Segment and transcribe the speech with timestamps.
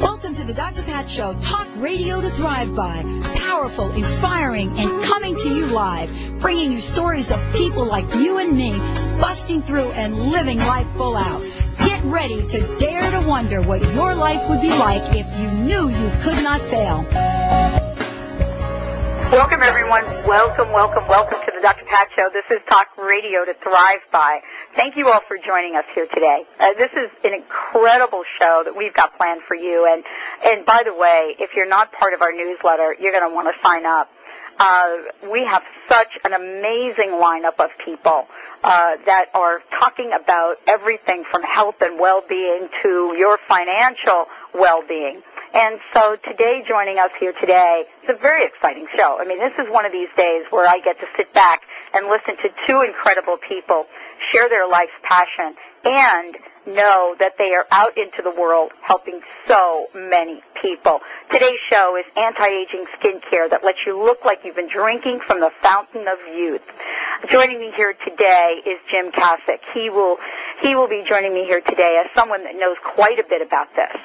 [0.00, 0.82] Welcome to the Dr.
[0.82, 3.02] Pat Show, talk radio to thrive by.
[3.34, 6.08] Powerful, inspiring, and coming to you live,
[6.38, 8.78] bringing you stories of people like you and me,
[9.20, 11.42] busting through and living life full out.
[11.78, 15.88] Get ready to dare to wonder what your life would be like if you knew
[15.88, 17.04] you could not fail.
[19.32, 20.04] Welcome, everyone.
[20.26, 21.84] Welcome, welcome, welcome to the Dr.
[21.86, 22.30] Pat Show.
[22.32, 24.42] This is Talk Radio to Thrive By.
[24.78, 26.44] Thank you all for joining us here today.
[26.60, 29.92] Uh, this is an incredible show that we've got planned for you.
[29.92, 30.04] And,
[30.46, 33.52] and by the way, if you're not part of our newsletter, you're going to want
[33.52, 34.08] to sign up.
[34.60, 34.98] Uh,
[35.32, 38.28] we have such an amazing lineup of people
[38.62, 45.22] uh, that are talking about everything from health and well-being to your financial well-being.
[45.54, 49.18] And so today, joining us here today, it's a very exciting show.
[49.18, 51.62] I mean, this is one of these days where I get to sit back
[51.94, 53.86] and listen to two incredible people
[54.32, 55.54] share their life's passion
[55.84, 61.00] and know that they are out into the world helping so many people.
[61.32, 65.50] Today's show is anti-aging skincare that lets you look like you've been drinking from the
[65.62, 66.70] fountain of youth.
[67.30, 69.60] Joining me here today is Jim Kosick.
[69.72, 70.18] He will
[70.60, 73.74] he will be joining me here today as someone that knows quite a bit about
[73.74, 73.96] this.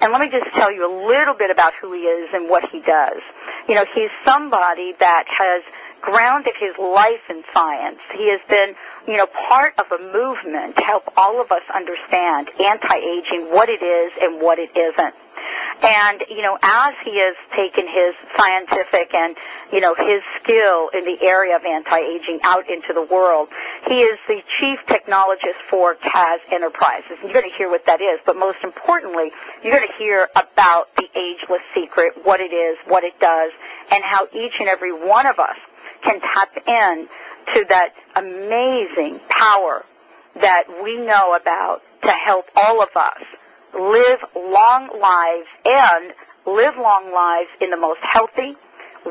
[0.00, 2.68] And let me just tell you a little bit about who he is and what
[2.70, 3.22] he does.
[3.68, 5.62] You know, he's somebody that has
[6.00, 8.00] grounded his life in science.
[8.16, 8.74] He has been,
[9.06, 13.82] you know, part of a movement to help all of us understand anti-aging, what it
[13.82, 15.14] is and what it isn't.
[15.82, 19.36] And, you know, as he has taken his scientific and,
[19.72, 23.48] you know, his skill in the area of anti-aging out into the world,
[23.88, 27.18] he is the chief technologist for Kaz Enterprises.
[27.20, 29.32] And you're going to hear what that is, but most importantly,
[29.64, 33.50] you're going to hear about the ageless secret, what it is, what it does,
[33.90, 35.56] and how each and every one of us
[36.02, 37.08] can tap in
[37.54, 39.84] to that amazing power
[40.40, 43.22] that we know about to help all of us
[43.74, 46.12] live long lives and
[46.46, 48.54] live long lives in the most healthy,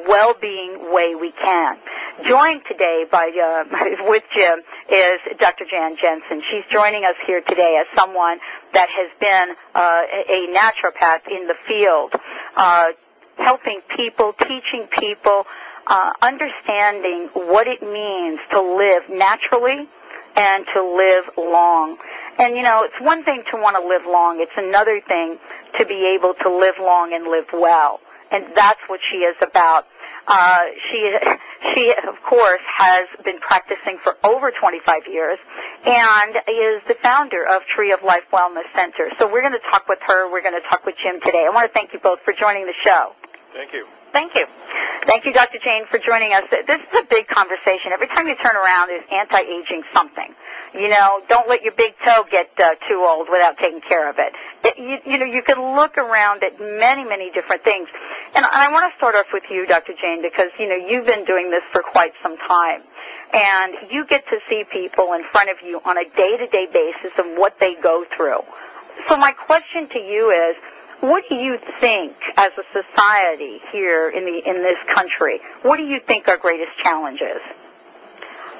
[0.08, 1.78] well-being way we can.
[2.26, 5.66] Joined today by uh, with Jim is Dr.
[5.70, 6.44] Jan Jensen.
[6.50, 8.40] She's joining us here today as someone
[8.74, 12.14] that has been uh, a naturopath in the field,
[12.56, 12.90] uh,
[13.38, 15.48] helping people, teaching people,
[15.88, 19.88] uh, understanding what it means to live naturally
[20.36, 21.98] and to live long.
[22.40, 24.40] And you know, it's one thing to want to live long.
[24.40, 25.38] It's another thing
[25.78, 28.00] to be able to live long and live well.
[28.32, 29.88] And that's what she is about.
[30.28, 31.18] Uh, she,
[31.74, 35.40] she of course has been practicing for over 25 years
[35.86, 39.10] and is the founder of Tree of Life Wellness Center.
[39.20, 40.32] So we're going to talk with her.
[40.32, 41.46] We're going to talk with Jim today.
[41.46, 43.14] I want to thank you both for joining the show.
[43.54, 43.88] Thank you.
[44.12, 44.46] Thank you.
[45.06, 45.58] Thank you, Dr.
[45.64, 46.44] Jane, for joining us.
[46.50, 47.92] This is a big conversation.
[47.92, 50.34] Every time you turn around, there's anti-aging something.
[50.74, 54.20] You know, don't let your big toe get uh, too old without taking care of
[54.20, 54.34] it.
[54.64, 57.90] it you, you know, you can look around at many, many different things.
[58.36, 59.94] And I want to start off with you, Dr.
[60.00, 62.82] Jane, because, you know, you've been doing this for quite some time.
[63.34, 67.38] And you get to see people in front of you on a day-to-day basis and
[67.38, 68.44] what they go through.
[69.08, 70.56] So my question to you is,
[71.02, 75.84] what do you think, as a society here in the in this country, what do
[75.84, 77.42] you think our greatest challenge is?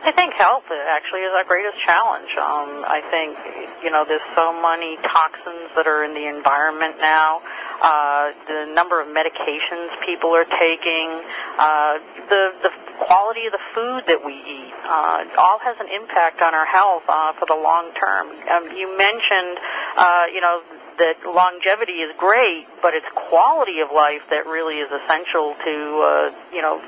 [0.04, 2.30] I think health actually is our greatest challenge.
[2.34, 3.38] Um, I think
[3.84, 7.42] you know there's so many toxins that are in the environment now.
[7.82, 11.22] Uh, the number of medications people are taking,
[11.62, 16.42] uh, the the quality of the food that we eat, uh, all has an impact
[16.42, 18.26] on our health uh, for the long term.
[18.50, 19.58] Um, you mentioned,
[19.98, 20.62] uh, you know,
[21.02, 25.74] that longevity is great, but it's quality of life that really is essential to,
[26.06, 26.80] uh, you know,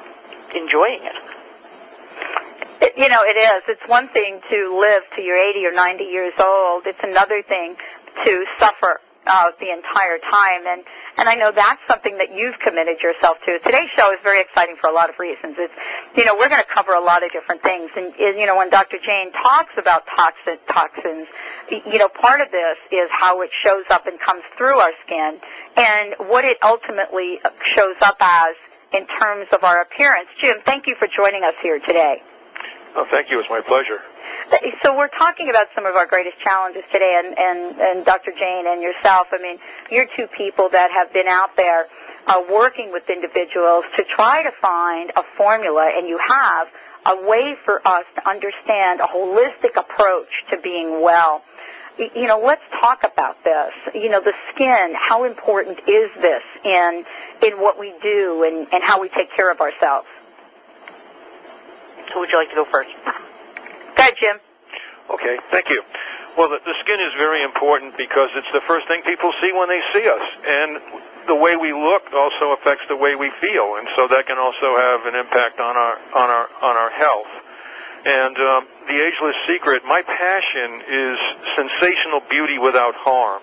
[0.54, 1.18] enjoying it.
[2.80, 2.94] it.
[2.96, 3.64] You know, it is.
[3.68, 6.86] It's one thing to live to your 80 or 90 years old.
[6.86, 7.76] It's another thing
[8.24, 10.68] to suffer uh, the entire time.
[10.68, 10.84] And
[11.18, 13.60] and I know that's something that you've committed yourself to.
[13.60, 15.56] Today's show is very exciting for a lot of reasons.
[15.60, 15.74] It's,
[16.16, 17.92] you know, we're going to cover a lot of different things.
[17.96, 18.98] And, you know, when Dr.
[18.98, 21.28] Jane talks about toxin, toxins,
[21.70, 25.40] you know, part of this is how it shows up and comes through our skin
[25.78, 27.40] and what it ultimately
[27.76, 28.56] shows up as
[28.92, 30.30] in terms of our appearance.
[30.40, 32.22] Jim, thank you for joining us here today.
[32.96, 33.40] Oh, thank you.
[33.40, 34.02] It's my pleasure.
[34.84, 38.32] So we're talking about some of our greatest challenges today, and, and, and Dr.
[38.32, 39.28] Jane and yourself.
[39.32, 39.58] I mean,
[39.90, 41.88] you're two people that have been out there
[42.28, 46.68] uh, working with individuals to try to find a formula, and you have
[47.06, 51.44] a way for us to understand a holistic approach to being well.
[51.98, 53.74] You know, let's talk about this.
[53.94, 57.06] You know, the skin, how important is this in
[57.42, 60.08] in what we do and, and how we take care of ourselves?
[62.14, 62.90] Who would you like to go first?
[64.04, 64.38] Ahead, Jim.
[65.16, 65.82] Okay, thank you.
[66.36, 69.70] Well, the, the skin is very important because it's the first thing people see when
[69.72, 70.76] they see us, and
[71.24, 74.76] the way we look also affects the way we feel, and so that can also
[74.76, 77.32] have an impact on our on our on our health.
[78.04, 81.16] And um, the ageless secret, my passion is
[81.56, 83.40] sensational beauty without harm.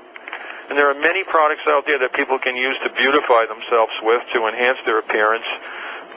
[0.69, 4.29] And there are many products out there that people can use to beautify themselves with
[4.35, 5.49] to enhance their appearance.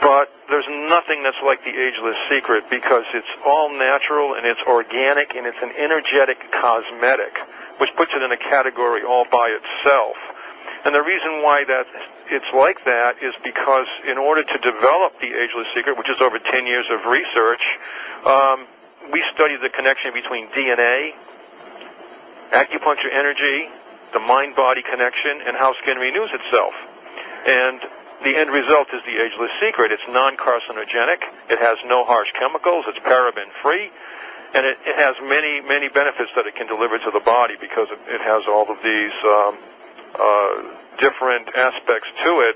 [0.01, 5.34] But there's nothing that's like the ageless secret because it's all natural and it's organic
[5.34, 7.40] and it's an energetic cosmetic,
[7.82, 10.14] which puts it in a category all by itself.
[10.86, 11.88] And the reason why that
[12.30, 16.38] it's like that is because in order to develop the ageless secret, which is over
[16.38, 17.66] 10 years of research,
[18.24, 18.68] um,
[19.12, 21.18] we studied the connection between DNA,
[22.52, 23.74] acupuncture energy,
[24.14, 26.78] the mind-body connection, and how skin renews itself.
[27.48, 27.82] And
[28.24, 29.92] the end result is the ageless secret.
[29.92, 31.24] It's non-carcinogenic.
[31.50, 32.86] It has no harsh chemicals.
[32.88, 33.92] It's paraben-free.
[34.56, 37.90] And it, it has many, many benefits that it can deliver to the body because
[37.92, 39.58] it, it has all of these um,
[40.16, 40.54] uh,
[41.00, 42.56] different aspects to it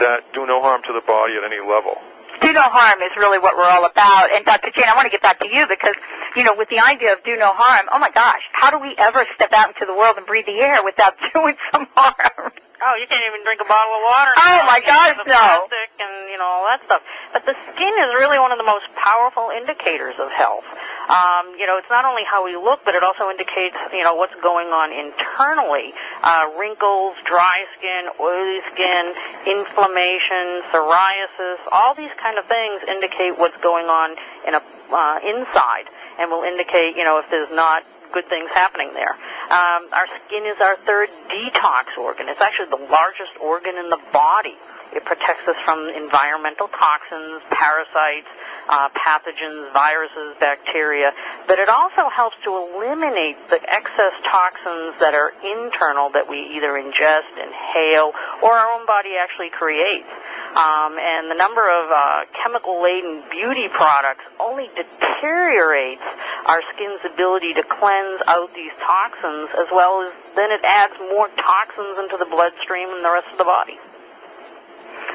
[0.00, 1.94] that do no harm to the body at any level.
[2.40, 4.34] Do no harm is really what we're all about.
[4.34, 4.70] And Dr.
[4.74, 5.94] Jane, I want to get back to you because,
[6.34, 8.94] you know, with the idea of do no harm, oh my gosh, how do we
[8.98, 12.52] ever step out into the world and breathe the air without doing some harm?
[12.82, 14.32] Oh, you can't even drink a bottle of water.
[14.36, 15.32] Oh, my gosh, no.
[15.32, 17.00] Plastic and you know all that stuff.
[17.32, 20.66] But the skin is really one of the most powerful indicators of health.
[21.08, 24.14] Um, you know, it's not only how we look, but it also indicates you know
[24.14, 25.94] what's going on internally.
[26.22, 29.14] Uh, wrinkles, dry skin, oily skin,
[29.48, 34.62] inflammation, psoriasis, all these kind of things indicate what's going on in a
[34.92, 35.88] uh, inside,
[36.18, 37.84] and will indicate you know if there's not
[38.16, 39.12] good things happening there.
[39.52, 42.30] Um, our skin is our third detox organ.
[42.30, 44.56] It's actually the largest organ in the body.
[44.96, 48.32] It protects us from environmental toxins, parasites,
[48.70, 51.12] uh, pathogens, viruses, bacteria,
[51.46, 56.80] but it also helps to eliminate the excess toxins that are internal that we either
[56.80, 60.08] ingest, inhale, or our own body actually creates.
[60.56, 66.00] Um, and the number of uh, chemical-laden beauty products only deteriorates
[66.46, 71.28] our skin's ability to cleanse out these toxins, as well as then it adds more
[71.36, 73.76] toxins into the bloodstream and the rest of the body.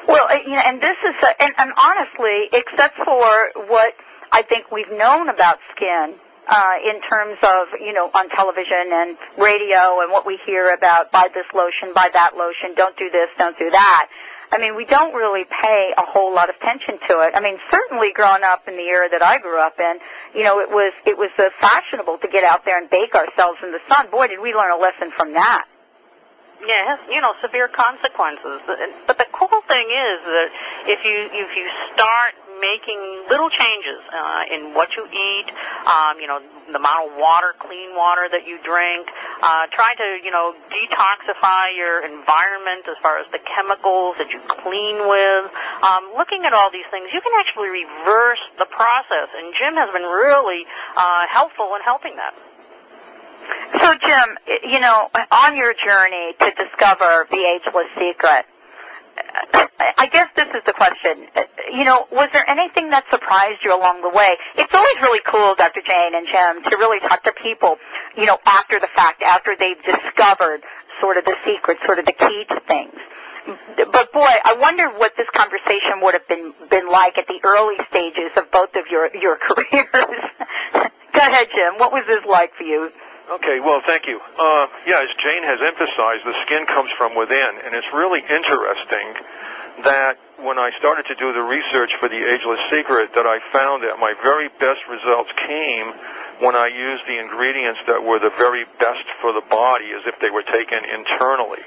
[0.07, 3.95] Well, uh, you know, and this is, uh, and, and honestly, except for what
[4.31, 6.13] I think we've known about skin,
[6.47, 11.11] uh, in terms of, you know, on television and radio and what we hear about
[11.11, 14.09] buy this lotion, buy that lotion, don't do this, don't do that.
[14.51, 17.31] I mean, we don't really pay a whole lot of attention to it.
[17.33, 19.99] I mean, certainly growing up in the era that I grew up in,
[20.35, 23.59] you know, it was, it was uh, fashionable to get out there and bake ourselves
[23.63, 24.11] in the sun.
[24.11, 25.65] Boy, did we learn a lesson from that.
[26.65, 28.61] Yeah, you know, severe consequences.
[29.07, 30.49] But the cool thing is that
[30.85, 35.47] if you if you start making little changes uh, in what you eat,
[35.89, 39.09] um, you know, the amount of water, clean water that you drink,
[39.41, 44.39] uh, try to, you know, detoxify your environment as far as the chemicals that you
[44.47, 45.51] clean with.
[45.83, 49.91] Um, looking at all these things, you can actually reverse the process, and Jim has
[49.91, 50.63] been really
[50.95, 52.33] uh, helpful in helping that.
[53.81, 54.37] So, Jim,
[54.69, 58.45] you know, on your journey to discover the ageless secret,
[59.97, 61.27] I guess this is the question.
[61.71, 64.37] You know, was there anything that surprised you along the way?
[64.55, 65.81] It's always really cool, Dr.
[65.81, 67.77] Jane and Jim, to really talk to people,
[68.17, 70.61] you know, after the fact, after they've discovered
[70.99, 72.95] sort of the secret, sort of the key to things.
[73.77, 77.75] But boy, I wonder what this conversation would have been been like at the early
[77.89, 79.89] stages of both of your your careers.
[81.13, 81.73] Go ahead, Jim.
[81.77, 82.91] What was this like for you?
[83.29, 84.19] Okay, well, thank you.
[84.39, 89.13] Uh, yeah, as Jane has emphasized, the skin comes from within, and it's really interesting
[89.83, 93.83] that when I started to do the research for the Ageless Secret, that I found
[93.83, 95.93] that my very best results came
[96.41, 100.19] when I used the ingredients that were the very best for the body, as if
[100.19, 101.61] they were taken internally.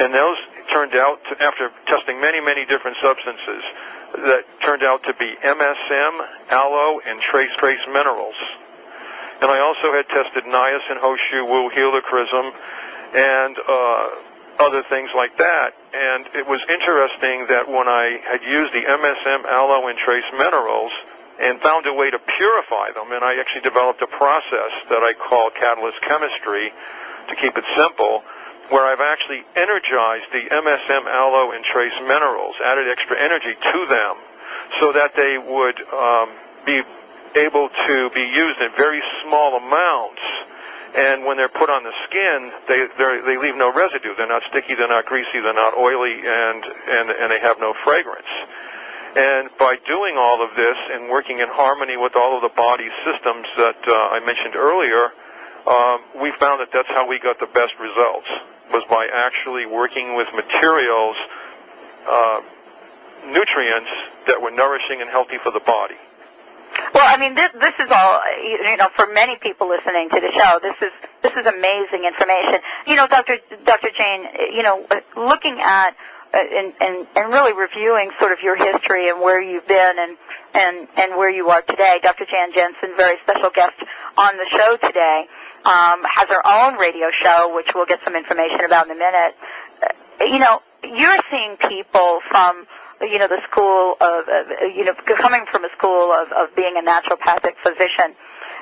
[0.00, 0.38] And those
[0.72, 3.62] turned out, to, after testing many, many different substances,
[4.24, 8.36] that turned out to be MSM, aloe, and trace trace minerals.
[9.40, 12.52] And I also had tested niacin, Ho Shou Wu, helichrysum,
[13.14, 14.08] and uh,
[14.58, 15.74] other things like that.
[15.94, 20.92] And it was interesting that when I had used the MSM, aloe, and trace minerals,
[21.40, 25.14] and found a way to purify them, and I actually developed a process that I
[25.14, 26.72] call catalyst chemistry
[27.28, 28.24] to keep it simple.
[28.70, 34.16] where I've actually energized the MSM aloe and trace minerals, added extra energy to them,
[34.78, 36.28] so that they would um,
[36.66, 36.82] be
[37.36, 40.22] able to be used in very small amounts.
[40.96, 44.14] And when they're put on the skin, they they leave no residue.
[44.16, 44.74] They're not sticky.
[44.74, 45.40] They're not greasy.
[45.40, 48.28] They're not oily, and and and they have no fragrance.
[49.16, 52.88] And by doing all of this and working in harmony with all of the body
[53.04, 55.12] systems that uh, I mentioned earlier,
[55.66, 58.28] um, we found that that's how we got the best results
[58.70, 61.16] was by actually working with materials,
[62.08, 62.40] uh,
[63.26, 63.90] nutrients
[64.26, 65.96] that were nourishing and healthy for the body.
[66.94, 70.32] Well, I mean, this, this is all you know for many people listening to the
[70.32, 70.58] show.
[70.62, 70.92] This is
[71.22, 72.60] this is amazing information.
[72.86, 73.38] You know, Dr.
[73.64, 73.90] Dr.
[73.96, 75.96] Jane, you know, looking at
[76.32, 80.16] uh, and, and and really reviewing sort of your history and where you've been and
[80.54, 82.00] and and where you are today.
[82.02, 82.24] Dr.
[82.24, 83.76] Jan Jensen, very special guest
[84.16, 85.26] on the show today,
[85.64, 89.36] um, has her own radio show, which we'll get some information about in a minute.
[89.82, 92.66] Uh, you know, you're seeing people from
[93.00, 96.74] you know, the school of, uh, you know, coming from a school of, of being
[96.76, 98.14] a naturopathic physician.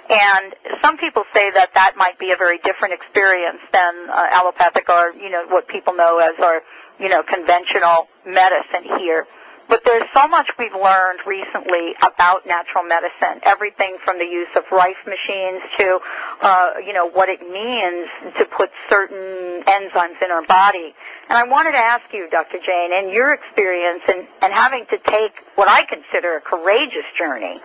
[0.09, 4.89] And some people say that that might be a very different experience than uh, allopathic
[4.89, 6.63] or, you know, what people know as our,
[7.01, 9.27] you know, conventional medicine here.
[9.69, 13.41] But there's so much we've learned recently about natural medicine.
[13.43, 15.99] Everything from the use of Rife machines to,
[16.41, 18.09] uh, you know, what it means
[18.39, 20.95] to put certain enzymes in our body.
[21.29, 22.59] And I wanted to ask you, Dr.
[22.65, 27.61] Jane, in your experience and, and having to take what I consider a courageous journey.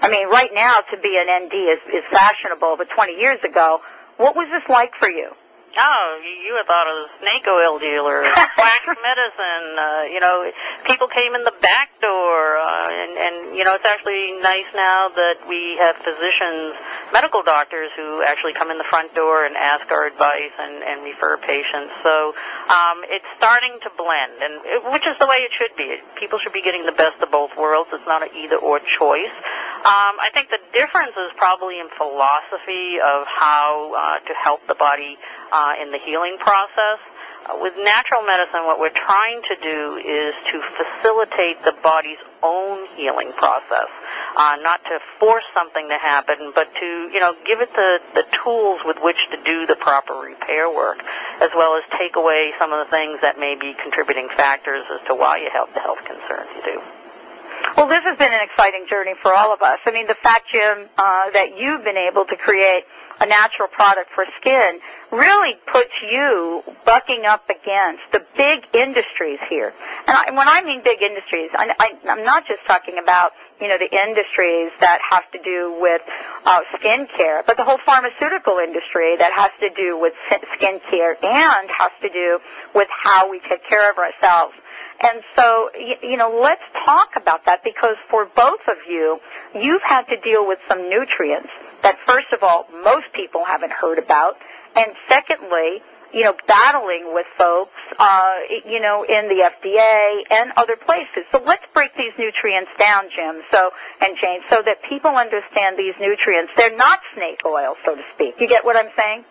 [0.00, 3.82] I mean, right now to be an ND is, is fashionable, but 20 years ago,
[4.16, 5.30] what was this like for you?
[5.76, 9.66] Oh, you, you had thought of snake oil dealer, quack medicine.
[9.78, 10.50] Uh, you know,
[10.84, 15.08] people came in the back door, uh, and and you know, it's actually nice now
[15.08, 16.76] that we have physicians,
[17.12, 21.04] medical doctors who actually come in the front door and ask our advice and and
[21.04, 21.92] refer patients.
[22.02, 22.34] So
[22.68, 25.96] um, it's starting to blend, and it, which is the way it should be.
[26.20, 27.88] People should be getting the best of both worlds.
[27.92, 29.32] It's not an either or choice.
[29.82, 34.76] Um, I think the difference is probably in philosophy of how uh, to help the
[34.76, 35.18] body
[35.52, 36.98] uh, in the healing process.
[37.44, 42.86] Uh, with natural medicine, what we're trying to do is to facilitate the body's own
[42.96, 43.90] healing process.
[44.36, 48.24] Uh, not to force something to happen, but to, you know, give it the, the
[48.44, 51.04] tools with which to do the proper repair work,
[51.40, 55.04] as well as take away some of the things that may be contributing factors as
[55.06, 57.01] to why you have the health concerns you do.
[57.76, 59.78] Well, this has been an exciting journey for all of us.
[59.86, 62.84] I mean, the fact, Jim, uh, that you've been able to create
[63.18, 64.78] a natural product for skin
[65.10, 69.72] really puts you bucking up against the big industries here.
[70.06, 73.68] And I, when I mean big industries, I, I, I'm not just talking about you
[73.68, 76.02] know the industries that have to do with
[76.44, 80.14] uh, skin care, but the whole pharmaceutical industry that has to do with
[80.56, 82.40] skin care and has to do
[82.74, 84.54] with how we take care of ourselves.
[85.02, 85.70] And so,
[86.02, 89.20] you know, let's talk about that because for both of you,
[89.54, 91.50] you've had to deal with some nutrients
[91.82, 94.36] that, first of all, most people haven't heard about.
[94.76, 95.82] And secondly,
[96.14, 98.34] you know, battling with folks, uh,
[98.66, 101.24] you know, in the FDA and other places.
[101.32, 105.94] So let's break these nutrients down, Jim, so, and Jane, so that people understand these
[105.98, 106.52] nutrients.
[106.56, 108.40] They're not snake oil, so to speak.
[108.40, 109.24] You get what I'm saying?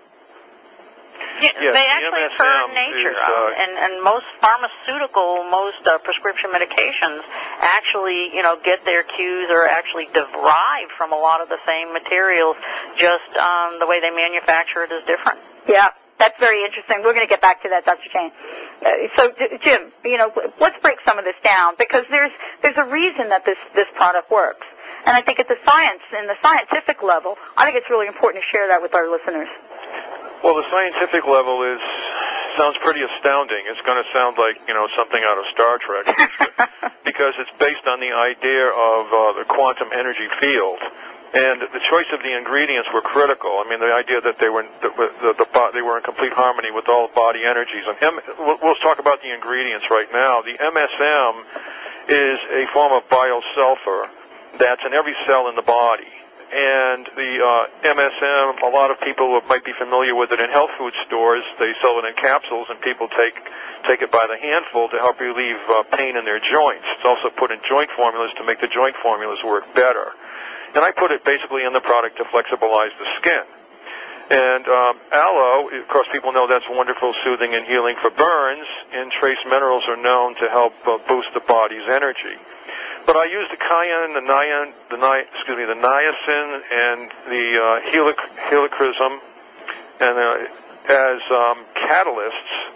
[1.41, 5.81] Yeah, yes, they actually the occur in nature, is, uh, and and most pharmaceutical, most
[5.87, 7.25] uh, prescription medications
[7.61, 11.93] actually, you know, get their cues or actually derive from a lot of the same
[11.93, 12.55] materials.
[12.97, 15.39] Just um, the way they manufacture it is different.
[15.67, 15.89] Yeah,
[16.21, 17.01] that's very interesting.
[17.01, 18.09] We're going to get back to that, Dr.
[18.13, 18.31] Jane.
[18.85, 22.31] Uh, so, Jim, you know, let's break some of this down because there's
[22.61, 24.67] there's a reason that this this product works,
[25.05, 28.43] and I think at the science and the scientific level, I think it's really important
[28.43, 29.49] to share that with our listeners.
[30.43, 31.79] Well, the scientific level is
[32.57, 33.61] sounds pretty astounding.
[33.69, 36.09] It's going to sound like you know something out of Star Trek
[37.05, 40.79] because it's based on the idea of uh, the quantum energy field.
[41.33, 43.61] And the choice of the ingredients were critical.
[43.63, 44.89] I mean, the idea that they were the,
[45.21, 47.85] the, the, they were in complete harmony with all body energies.
[47.87, 50.41] And M, we'll, we'll talk about the ingredients right now.
[50.41, 51.33] The MSM
[52.09, 54.09] is a form of biosulfur
[54.57, 56.20] that's in every cell in the body
[56.51, 60.71] and the uh, MSM, a lot of people might be familiar with it in health
[60.77, 61.43] food stores.
[61.57, 63.39] They sell it in capsules, and people take
[63.87, 66.83] take it by the handful to help relieve uh, pain in their joints.
[66.97, 70.11] It's also put in joint formulas to make the joint formulas work better.
[70.75, 73.43] And I put it basically in the product to flexibilize the skin.
[74.31, 78.67] And um, aloe, of course, people know that's wonderful, soothing, and healing for burns.
[78.93, 82.39] And trace minerals are known to help uh, boost the body's energy.
[83.05, 87.45] But I use the cayenne, the niacin, the ni- excuse me, the niacin and the
[87.59, 88.29] uh, helic-
[90.01, 90.47] and uh,
[90.89, 92.71] as um, catalysts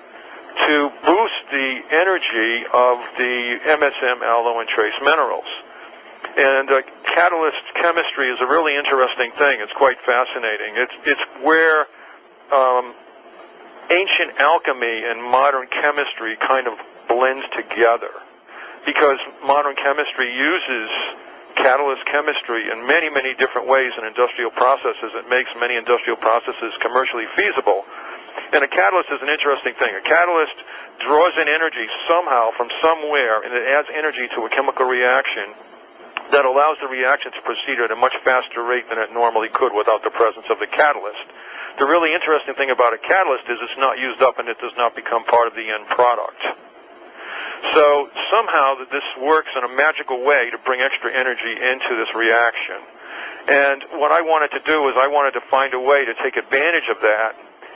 [0.67, 5.45] to boost the energy of the MSM aloe and trace minerals.
[6.37, 9.59] And uh, catalyst chemistry is a really interesting thing.
[9.61, 10.73] It's quite fascinating.
[10.75, 11.87] It's it's where
[12.51, 12.93] um,
[13.89, 18.09] ancient alchemy and modern chemistry kind of blends together,
[18.85, 20.89] because modern chemistry uses
[21.55, 25.11] catalyst chemistry in many many different ways in industrial processes.
[25.15, 27.83] It makes many industrial processes commercially feasible.
[28.51, 29.95] And a catalyst is an interesting thing.
[29.95, 30.59] A catalyst
[30.99, 35.55] draws in energy somehow from somewhere, and it adds energy to a chemical reaction
[36.31, 39.71] that allows the reaction to proceed at a much faster rate than it normally could
[39.71, 41.31] without the presence of the catalyst.
[41.77, 44.75] The really interesting thing about a catalyst is it's not used up and it does
[44.77, 46.41] not become part of the end product.
[47.73, 52.13] So somehow that this works in a magical way to bring extra energy into this
[52.15, 52.77] reaction.
[53.47, 56.35] And what I wanted to do is I wanted to find a way to take
[56.35, 57.35] advantage of that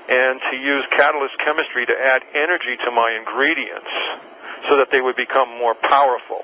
[0.10, 3.90] and to use catalyst chemistry to add energy to my ingredients
[4.68, 6.44] so that they would become more powerful.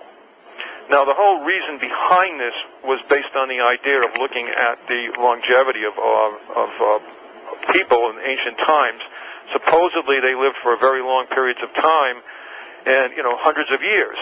[0.90, 5.10] Now, the whole reason behind this was based on the idea of looking at the
[5.18, 7.00] longevity of, of uh,
[7.74, 9.02] people in ancient times.
[9.52, 12.22] Supposedly, they lived for very long periods of time,
[12.86, 14.18] and you know, hundreds of years.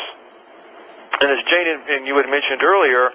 [1.22, 3.12] And as Jane and you had mentioned earlier,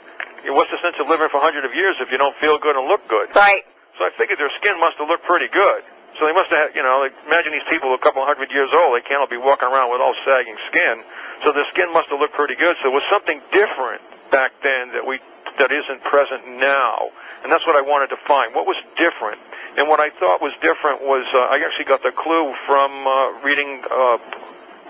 [0.46, 2.86] what's the sense of living for hundreds of years if you don't feel good and
[2.86, 3.34] look good?
[3.34, 3.64] Right.
[3.98, 5.82] So I figured their skin must have looked pretty good.
[6.18, 8.96] So they must have, you know, like, imagine these people a couple hundred years old.
[8.96, 11.02] They can't all be walking around with all sagging skin.
[11.44, 12.76] So the skin must have looked pretty good.
[12.82, 14.00] So it was something different
[14.30, 15.20] back then that we
[15.58, 17.10] that isn't present now.
[17.42, 18.54] And that's what I wanted to find.
[18.54, 19.38] What was different?
[19.76, 23.38] And what I thought was different was uh, I actually got the clue from uh,
[23.42, 24.18] reading uh,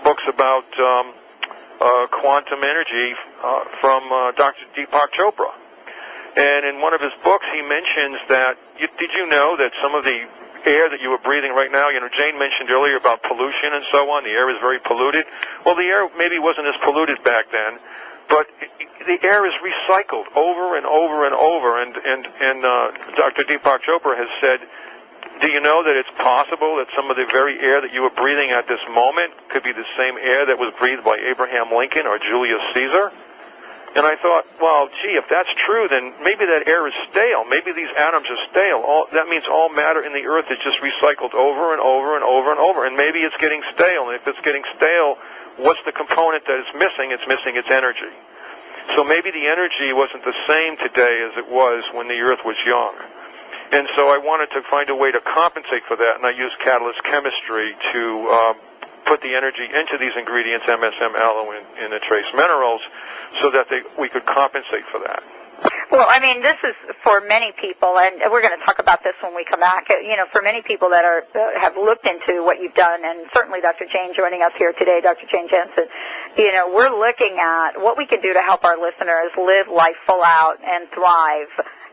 [0.03, 1.13] books about um,
[1.81, 3.13] uh, quantum energy
[3.43, 4.65] uh, from uh, Dr.
[4.75, 5.51] Deepak Chopra.
[6.37, 8.57] And in one of his books, he mentions that.
[8.77, 10.27] You, did you know that some of the
[10.65, 13.83] air that you were breathing right now, you know, Jane mentioned earlier about pollution and
[13.91, 14.23] so on.
[14.23, 15.25] The air is very polluted.
[15.65, 17.79] Well, the air maybe wasn't as polluted back then,
[18.29, 18.47] but
[19.05, 21.81] the air is recycled over and over and over.
[21.81, 23.43] And and and uh, Dr.
[23.43, 24.59] Deepak Chopra has said,
[25.41, 28.11] do you know that it's possible that some of the very air that you were
[28.11, 32.05] breathing at this moment could be the same air that was breathed by Abraham Lincoln
[32.05, 33.11] or Julius Caesar?
[33.95, 37.43] And I thought, well, gee, if that's true, then maybe that air is stale.
[37.45, 38.85] Maybe these atoms are stale.
[38.85, 42.23] All, that means all matter in the earth is just recycled over and over and
[42.23, 42.85] over and over.
[42.85, 44.13] And maybe it's getting stale.
[44.13, 45.17] And if it's getting stale,
[45.57, 47.09] what's the component that is missing?
[47.09, 48.13] It's missing its energy.
[48.95, 52.57] So maybe the energy wasn't the same today as it was when the earth was
[52.65, 52.93] young.
[53.71, 56.57] And so I wanted to find a way to compensate for that, and I used
[56.59, 58.55] catalyst chemistry to um,
[59.05, 62.81] put the energy into these ingredients, MSM, aloe, and, and the trace minerals,
[63.41, 65.21] so that they, we could compensate for that.
[65.91, 69.15] Well, I mean, this is for many people, and we're going to talk about this
[69.21, 69.89] when we come back.
[69.89, 73.27] You know, for many people that are uh, have looked into what you've done, and
[73.33, 73.85] certainly Dr.
[73.91, 75.25] Jane joining us here today, Dr.
[75.25, 75.85] Jane Jensen.
[76.39, 79.97] You know, we're looking at what we can do to help our listeners live life
[80.07, 81.47] full out and thrive,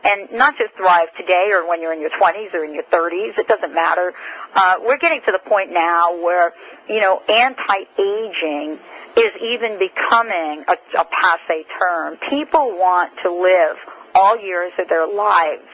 [0.05, 3.37] and not just thrive today or when you're in your 20s or in your 30s.
[3.37, 4.13] It doesn't matter.
[4.55, 6.53] Uh, we're getting to the point now where
[6.87, 8.79] you know anti-aging
[9.17, 12.15] is even becoming a, a passe term.
[12.15, 13.75] People want to live
[14.15, 15.67] all years of their lives.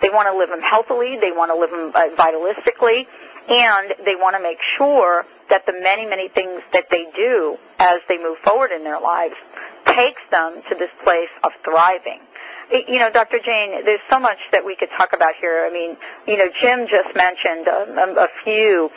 [0.00, 3.06] They want to live them healthily, they want to live them uh, vitalistically,
[3.48, 8.00] and they want to make sure that the many, many things that they do as
[8.08, 9.36] they move forward in their lives
[9.86, 12.20] takes them to this place of thriving.
[12.70, 13.38] You know, Dr.
[13.38, 15.64] Jane, there's so much that we could talk about here.
[15.64, 18.90] I mean, you know, Jim just mentioned a, a few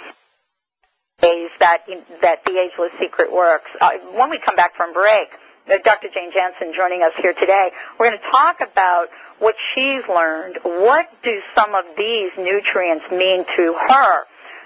[1.21, 1.83] ways that
[2.21, 3.69] that the ageless secret works.
[3.79, 5.27] Uh, when we come back from break,
[5.69, 6.07] uh, Dr.
[6.09, 10.57] Jane Jensen joining us here today, we're going to talk about what she's learned.
[10.63, 14.25] What do some of these nutrients mean to her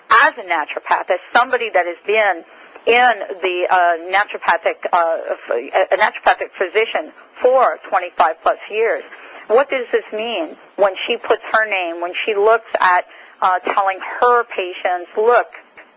[0.10, 2.44] as a naturopath, as somebody that has been
[2.86, 7.12] in the uh, naturopathic uh, a naturopathic physician
[7.42, 9.04] for 25 plus years?
[9.48, 13.06] What does this mean when she puts her name, when she looks at
[13.42, 15.48] uh, telling her patients, look,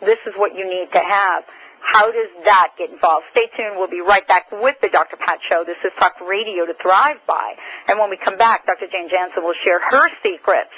[0.01, 1.45] this is what you need to have.
[1.81, 3.27] How does that get involved?
[3.31, 3.77] Stay tuned.
[3.77, 5.17] We'll be right back with the Dr.
[5.17, 5.63] Pat Show.
[5.65, 7.55] This is Talk Radio to Thrive By.
[7.87, 8.89] And when we come back, Dr.
[8.89, 10.73] Jane Jansen will share her secrets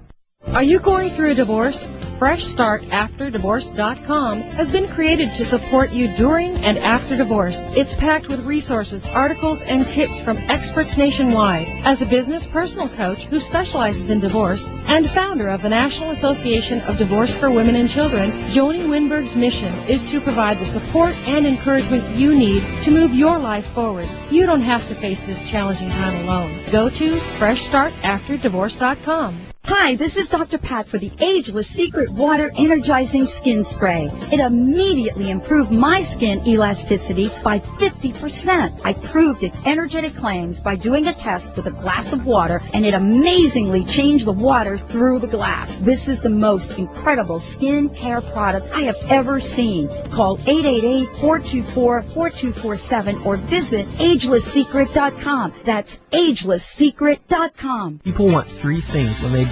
[0.49, 2.02] Are you going through a divorce?
[2.23, 7.67] FreshStartAfterDivorce.com has been created to support you during and after divorce.
[7.75, 11.67] It's packed with resources, articles, and tips from experts nationwide.
[11.83, 16.81] As a business personal coach who specializes in divorce and founder of the National Association
[16.83, 21.45] of Divorce for Women and Children, Joni Winberg's mission is to provide the support and
[21.45, 24.07] encouragement you need to move your life forward.
[24.31, 26.57] You don't have to face this challenging time alone.
[26.71, 29.52] Go to FreshStartAfterDivorce.com.
[29.65, 30.59] Hi, this is Dr.
[30.59, 34.11] Pat for the Ageless Secret Water Energizing Skin Spray.
[34.33, 38.85] It immediately improved my skin elasticity by 50%.
[38.85, 42.85] I proved its energetic claims by doing a test with a glass of water, and
[42.85, 45.79] it amazingly changed the water through the glass.
[45.79, 49.89] This is the most incredible skin care product I have ever seen.
[50.11, 55.53] Call 888-424-4247 or visit agelesssecret.com.
[55.65, 58.01] That's agelesssecret.com.
[58.01, 59.52] People want three things when they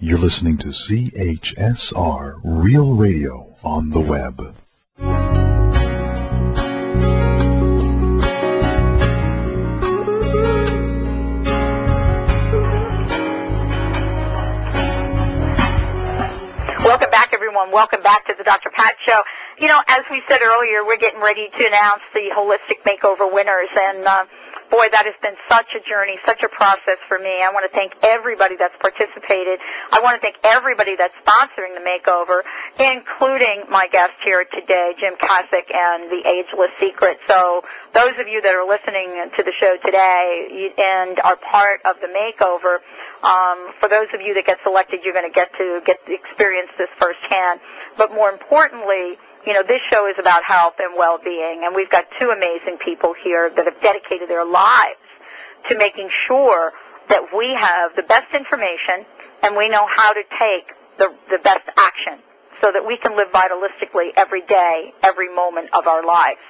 [0.00, 4.54] You're listening to CHSR Real Radio on the web.
[16.84, 17.70] Welcome back, everyone.
[17.70, 18.70] Welcome back to the Dr.
[18.70, 19.22] Pat Show.
[19.58, 23.68] You know, as we said earlier, we're getting ready to announce the holistic makeover winners,
[23.74, 24.24] and uh,
[24.70, 27.42] boy, that has been such a journey, such a process for me.
[27.42, 29.60] I want to thank everybody that's participated.
[29.92, 32.42] I want to thank everybody that's sponsoring the makeover,
[32.78, 37.18] including my guest here today, Jim Kosick and the Ageless Secret.
[37.28, 42.00] So those of you that are listening to the show today and are part of
[42.00, 42.78] the makeover,
[43.24, 46.70] um, for those of you that get selected, you're going to get to get experience
[46.76, 47.60] this firsthand.
[47.96, 52.06] But more importantly, you know, this show is about health and well-being, and we've got
[52.18, 55.00] two amazing people here that have dedicated their lives
[55.68, 56.72] to making sure
[57.08, 59.04] that we have the best information
[59.42, 62.18] and we know how to take the, the best action
[62.60, 66.40] so that we can live vitalistically every day, every moment of our lives.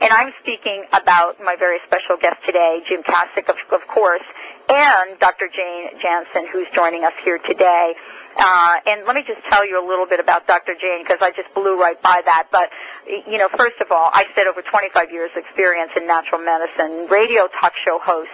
[0.00, 4.22] And I'm speaking about my very special guest today, Jim Kosick, of, of course,
[4.68, 5.48] and Dr.
[5.48, 7.94] Jane Jansen, who's joining us here today.
[8.36, 10.74] Uh, and let me just tell you a little bit about Dr.
[10.74, 12.48] Jane because I just blew right by that.
[12.50, 12.70] But,
[13.06, 17.48] you know, first of all, I said over 25 years experience in natural medicine, radio
[17.60, 18.30] talk show host,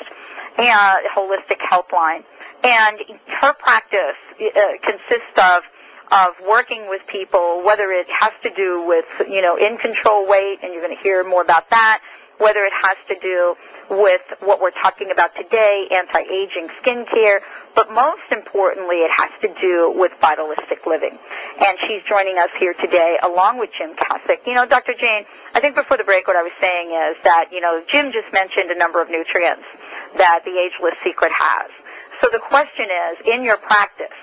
[0.59, 2.25] and holistic helpline.
[2.65, 2.99] And
[3.41, 5.63] her practice uh, consists of
[6.13, 10.59] of working with people, whether it has to do with, you know, in control weight,
[10.61, 12.01] and you're going to hear more about that,
[12.39, 13.55] whether it has to do
[13.91, 17.41] with what we're talking about today, anti-aging skincare,
[17.75, 21.19] but most importantly, it has to do with vitalistic living.
[21.61, 24.47] And she's joining us here today along with Jim Kosick.
[24.47, 24.95] You know, Dr.
[24.99, 25.25] Jane,
[25.55, 28.33] I think before the break what I was saying is that, you know, Jim just
[28.33, 29.67] mentioned a number of nutrients
[30.17, 31.71] that the Ageless Secret has.
[32.23, 34.15] So the question is, in your practice,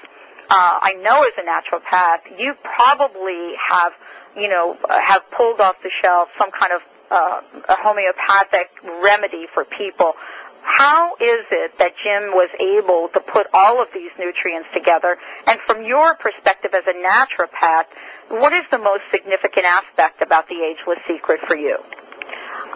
[0.50, 3.94] uh, I know as a naturopath, you probably have,
[4.38, 8.70] you know, have pulled off the shelf some kind of uh, a homeopathic
[9.02, 10.14] remedy for people.
[10.62, 15.18] How is it that Jim was able to put all of these nutrients together?
[15.48, 17.86] And from your perspective as a naturopath,
[18.28, 21.78] what is the most significant aspect about the Ageless Secret for you?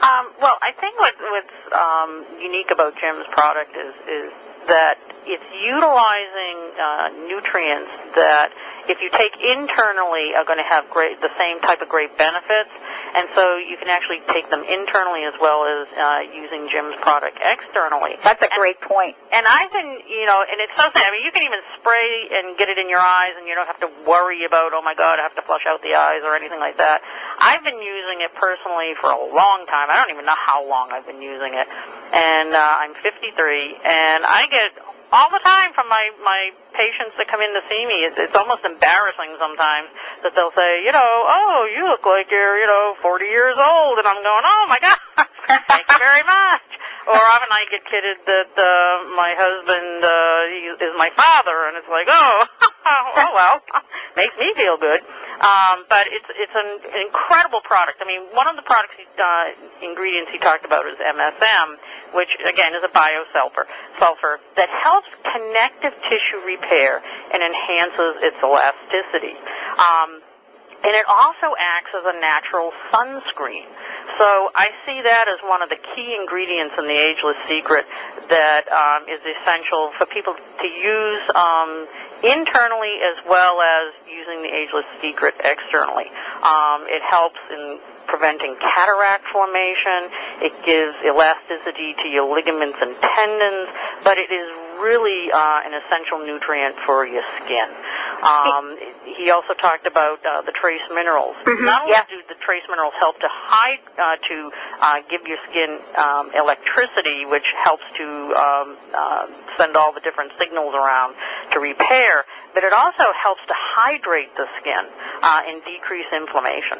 [0.01, 4.31] Um, well, I think what, what's um, unique about Jim's product is is
[4.67, 8.51] that it's utilizing uh, nutrients that
[8.89, 12.71] if you take internally are going to have great the same type of great benefits
[13.15, 17.37] and so you can actually take them internally as well as uh, using Jim's product
[17.43, 18.15] externally.
[18.23, 19.15] That's a great point.
[19.33, 21.03] And I've been, you know, and it's so sad.
[21.03, 23.67] I mean, you can even spray and get it in your eyes, and you don't
[23.67, 26.35] have to worry about, oh my God, I have to flush out the eyes or
[26.35, 27.01] anything like that.
[27.39, 29.91] I've been using it personally for a long time.
[29.91, 31.67] I don't even know how long I've been using it,
[32.13, 34.71] and uh, I'm 53, and I get
[35.11, 38.07] all the time from my my patients that come in to see me.
[38.07, 39.91] It's, it's almost embarrassing sometimes
[40.23, 43.99] that they'll say, you know, oh, you look like you're, you know, 40 years old,
[43.99, 44.99] and I'm going, oh my god,
[45.67, 46.63] thank you very much.
[47.11, 51.75] Or often I get kidded that uh, my husband uh, he is my father, and
[51.75, 52.45] it's like, oh,
[52.85, 53.61] oh well,
[54.15, 55.01] makes me feel good.
[55.41, 58.01] Um, but it's it's an incredible product.
[58.01, 61.77] I mean, one of the products he, uh, ingredients he talked about is MSM,
[62.13, 63.65] which again is a biosulfur
[63.99, 67.01] sulfur that helps connective tissue repair
[67.33, 69.35] and enhances its elasticity.
[69.77, 70.21] Um,
[70.83, 73.69] and it also acts as a natural sunscreen.
[74.17, 77.85] So I see that as one of the key ingredients in the Ageless Secret
[78.29, 81.85] that um, is essential for people to use um,
[82.23, 86.09] internally as well as using the Ageless Secret externally.
[86.43, 90.09] Um, it helps in preventing cataract formation.
[90.41, 93.69] It gives elasticity to your ligaments and tendons,
[94.03, 94.49] but it is
[94.81, 97.69] really uh, an essential nutrient for your skin.
[98.21, 98.77] Um,
[99.17, 101.35] he also talked about uh, the trace minerals.
[101.45, 101.65] Mm-hmm.
[101.65, 102.03] Not only Yeah.
[102.09, 107.25] do the trace minerals help to hide, uh, to uh, give your skin um, electricity,
[107.25, 111.15] which helps to um, uh, send all the different signals around
[111.53, 114.83] to repair, but it also helps to hydrate the skin
[115.23, 116.77] uh, and decrease inflammation.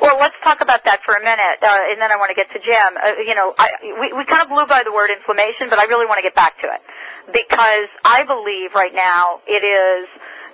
[0.00, 2.48] Well, let's talk about that for a minute, uh, and then I want to get
[2.52, 2.96] to Jim.
[2.96, 3.68] Uh, you know, I,
[4.00, 6.34] we, we kind of blew by the word inflammation, but I really want to get
[6.34, 6.80] back to it
[7.32, 10.08] because I believe right now it is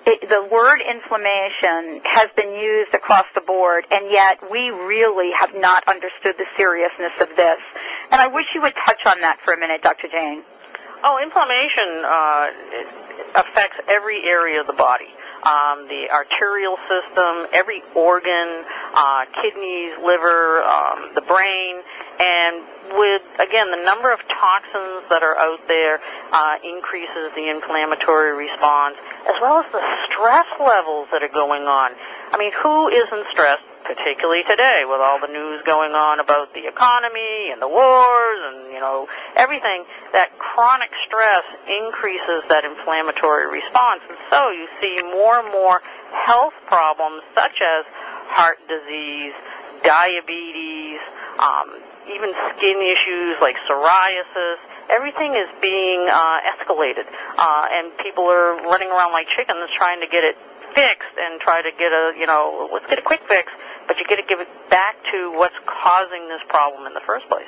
[0.06, 5.54] it, the word inflammation has been used across the board, and yet we really have
[5.54, 7.58] not understood the seriousness of this.
[8.12, 10.08] And I wish you would touch on that for a minute, Dr.
[10.08, 10.42] Jane.
[11.02, 12.50] Oh, inflammation uh,
[13.34, 15.12] affects every area of the body.
[15.46, 21.78] Um, the arterial system, every organ, uh, kidneys, liver, um, the brain,
[22.18, 22.64] and
[22.98, 26.00] with again the number of toxins that are out there
[26.32, 28.96] uh, increases the inflammatory response,
[29.28, 31.92] as well as the stress levels that are going on.
[32.32, 33.62] I mean, who isn't stressed?
[33.86, 38.72] Particularly today with all the news going on about the economy and the wars and
[38.74, 44.02] you know everything that chronic stress increases that inflammatory response.
[44.10, 45.80] And so you see more and more
[46.12, 47.86] health problems such as
[48.34, 49.34] heart disease
[49.86, 50.98] diabetes
[51.38, 51.70] um,
[52.10, 54.58] even skin issues like psoriasis.
[54.90, 57.06] Everything is being uh, escalated
[57.38, 60.36] uh, and people are running around like chickens trying to get it
[60.76, 63.50] fixed and try to get a you know let's get a quick fix
[63.86, 67.26] but you got to give it back to what's causing this problem in the first
[67.28, 67.46] place.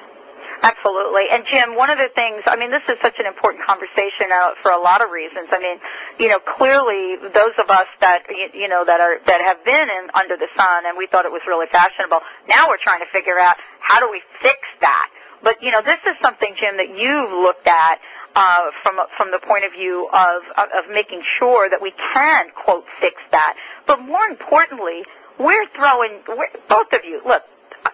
[0.63, 1.31] Absolutely.
[1.31, 4.59] And Jim, one of the things, I mean, this is such an important conversation uh,
[4.63, 5.49] for a lot of reasons.
[5.53, 5.79] I mean,
[6.19, 9.89] you know, clearly those of us that, you, you know, that are, that have been
[9.89, 13.11] in under the sun and we thought it was really fashionable, now we're trying to
[13.13, 15.11] figure out how do we fix that?
[15.43, 18.01] But, you know, this is something, Jim, that you've looked at,
[18.39, 22.51] uh, from, from the point of view of, of, of making sure that we can,
[22.55, 23.57] quote, fix that.
[23.85, 25.05] But more importantly,
[25.39, 27.43] we're throwing, we're, both of you, look,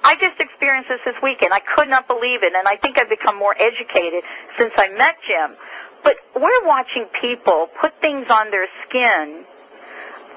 [0.04, 1.54] I just experienced this this weekend.
[1.54, 4.22] I could not believe it, and I think I've become more educated
[4.58, 5.56] since I met Jim.
[6.02, 9.44] But we're watching people put things on their skin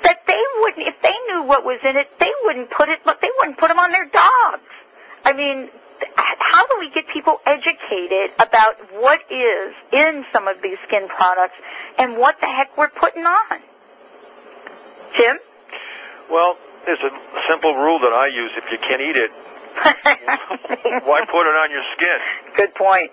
[0.03, 3.19] that they wouldn't, if they knew what was in it, they wouldn't put it, but
[3.19, 4.71] they wouldn't put them on their dogs.
[5.25, 5.69] I mean,
[6.15, 11.55] how do we get people educated about what is in some of these skin products
[11.99, 13.59] and what the heck we're putting on?
[15.15, 15.37] Jim?
[16.29, 17.11] Well, there's a
[17.47, 18.51] simple rule that I use.
[18.55, 19.31] If you can't eat it,
[21.05, 22.17] why put it on your skin?
[22.55, 23.11] Good point.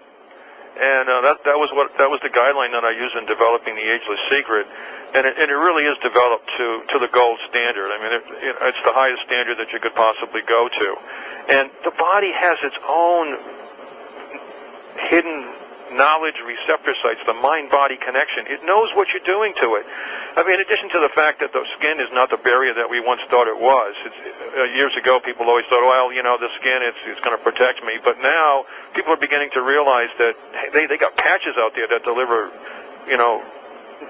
[0.74, 3.78] And uh, that that was what that was the guideline that I use in developing
[3.78, 4.66] the Ageless Secret,
[5.14, 7.94] and it, and it really is developed to to the gold standard.
[7.94, 10.88] I mean, it, it, it's the highest standard that you could possibly go to,
[11.48, 13.36] and the body has its own
[15.08, 15.44] hidden
[15.92, 18.46] knowledge receptor sites, the mind-body connection.
[18.50, 19.86] It knows what you're doing to it.
[20.36, 22.90] I mean, in addition to the fact that the skin is not the barrier that
[22.90, 23.94] we once thought it was.
[24.02, 24.20] It's,
[24.58, 27.42] uh, years ago, people always thought, well, you know, the skin, it's, it's going to
[27.42, 27.98] protect me.
[28.02, 31.86] But now, people are beginning to realize that hey, they, they got patches out there
[31.86, 32.50] that deliver,
[33.06, 33.44] you know,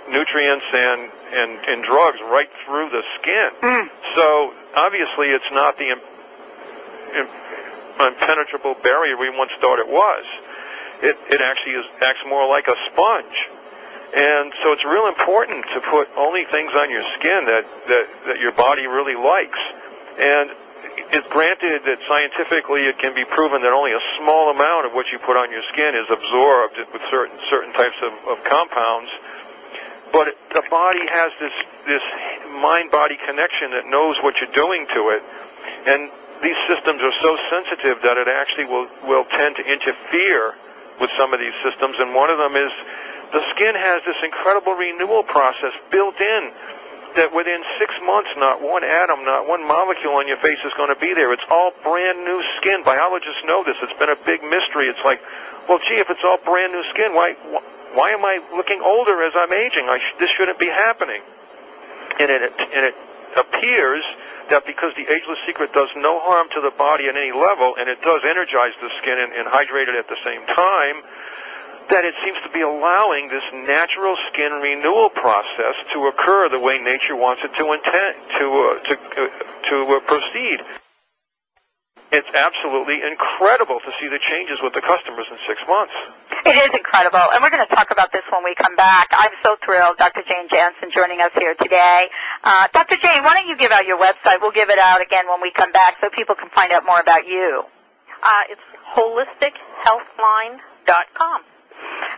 [0.08, 3.50] nutrients and, and, and drugs right through the skin.
[3.60, 3.90] Mm.
[4.16, 5.92] So, obviously, it's not the
[7.14, 10.24] impenetrable barrier we once thought it was.
[11.02, 13.48] It, it actually is, acts more like a sponge.
[14.14, 18.38] And so it's real important to put only things on your skin that, that, that
[18.38, 19.58] your body really likes.
[20.18, 20.50] And
[21.10, 25.10] it's granted that scientifically it can be proven that only a small amount of what
[25.10, 29.10] you put on your skin is absorbed with certain certain types of, of compounds.
[30.12, 31.54] But the body has this
[31.86, 32.02] this
[32.62, 35.22] mind-body connection that knows what you're doing to it,
[35.90, 36.10] and
[36.44, 40.52] these systems are so sensitive that it actually will will tend to interfere
[41.00, 41.96] with some of these systems.
[41.98, 42.70] And one of them is
[43.32, 46.52] the skin has this incredible renewal process built in
[47.16, 50.92] that within six months, not one atom, not one molecule on your face is going
[50.92, 51.32] to be there.
[51.32, 52.84] It's all brand new skin.
[52.84, 53.78] Biologists know this.
[53.80, 54.90] It's been a big mystery.
[54.92, 55.22] It's like,
[55.66, 57.34] well, gee, if it's all brand new skin, why
[57.96, 59.88] why am I looking older as I'm aging?
[59.88, 61.22] I sh- this shouldn't be happening.
[62.20, 62.94] And it and it
[63.38, 64.04] appears
[64.50, 67.88] that because the ageless secret does no harm to the body at any level, and
[67.88, 71.02] it does energize the skin and, and hydrate it at the same time
[71.90, 76.78] that it seems to be allowing this natural skin renewal process to occur the way
[76.78, 79.28] nature wants it to intend to uh, to uh,
[79.68, 80.60] to uh, proceed.
[82.12, 85.92] It's absolutely incredible to see the changes with the customers in six months.
[86.46, 89.08] It is incredible, and we're going to talk about this when we come back.
[89.12, 90.20] I'm so thrilled, Dr.
[90.28, 92.10] Jane Jansen joining us here today.
[92.44, 92.96] Uh, Dr.
[92.96, 94.42] Jane, why don't you give out your website?
[94.42, 97.00] We'll give it out again when we come back so people can find out more
[97.00, 97.64] about you.
[98.22, 98.60] Uh, it's
[98.94, 101.40] holistichealthline.com.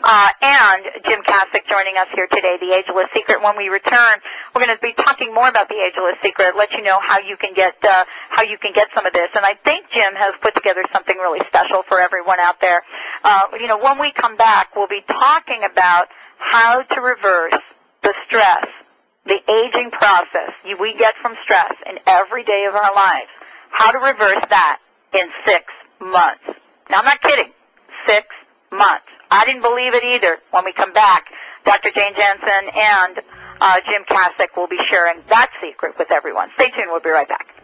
[0.03, 3.43] Uh, and Jim Kosick joining us here today, The Ageless Secret.
[3.43, 4.17] When we return,
[4.55, 7.37] we're going to be talking more about The Ageless Secret, let you know how you
[7.37, 9.29] can get uh, how you can get some of this.
[9.35, 12.83] And I think Jim has put together something really special for everyone out there.
[13.25, 17.61] Uh, you know, when we come back, we'll be talking about how to reverse
[18.03, 18.67] the stress,
[19.25, 23.29] the aging process we get from stress in every day of our lives.
[23.71, 24.79] How to reverse that
[25.13, 26.45] in six months.
[26.91, 27.53] Now, I'm not kidding.
[28.07, 28.27] Six
[28.77, 29.07] months.
[29.31, 30.39] I didn't believe it either.
[30.51, 31.33] When we come back,
[31.65, 31.91] Dr.
[31.91, 33.21] Jane Jansen and
[33.61, 36.51] uh, Jim Kosick will be sharing that secret with everyone.
[36.55, 36.89] Stay tuned.
[36.89, 37.56] We'll be right back.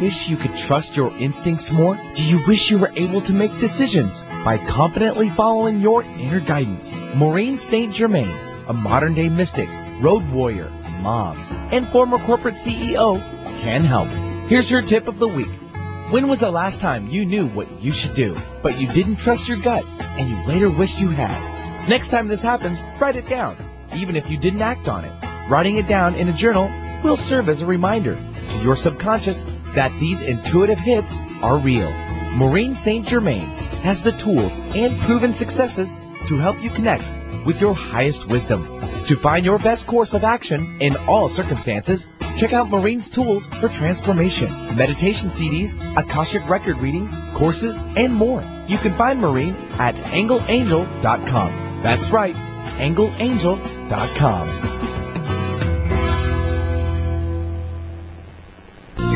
[0.00, 1.98] Wish you could trust your instincts more?
[2.14, 6.96] Do you wish you were able to make decisions by confidently following your inner guidance?
[7.14, 7.94] Maureen St.
[7.94, 8.34] Germain,
[8.66, 9.68] a modern day mystic,
[10.00, 11.36] road warrior, mom,
[11.70, 13.20] and former corporate CEO,
[13.60, 14.08] can help.
[14.48, 15.52] Here's her tip of the week.
[16.10, 19.48] When was the last time you knew what you should do, but you didn't trust
[19.48, 19.84] your gut
[20.18, 21.88] and you later wished you had?
[21.88, 23.56] Next time this happens, write it down,
[23.94, 25.12] even if you didn't act on it.
[25.48, 26.72] Writing it down in a journal
[27.04, 29.42] will serve as a reminder to your subconscious
[29.74, 31.90] that these intuitive hits are real.
[32.32, 33.06] Maureen St.
[33.06, 33.48] Germain
[33.82, 37.04] has the tools and proven successes to help you connect
[37.44, 38.62] with your highest wisdom.
[39.06, 42.06] To find your best course of action in all circumstances,
[42.36, 48.44] check out Maureen's tools for transformation, meditation CDs, Akashic record readings, courses, and more.
[48.68, 51.82] You can find Maureen at angleangel.com.
[51.82, 54.69] That's right, angleangel.com.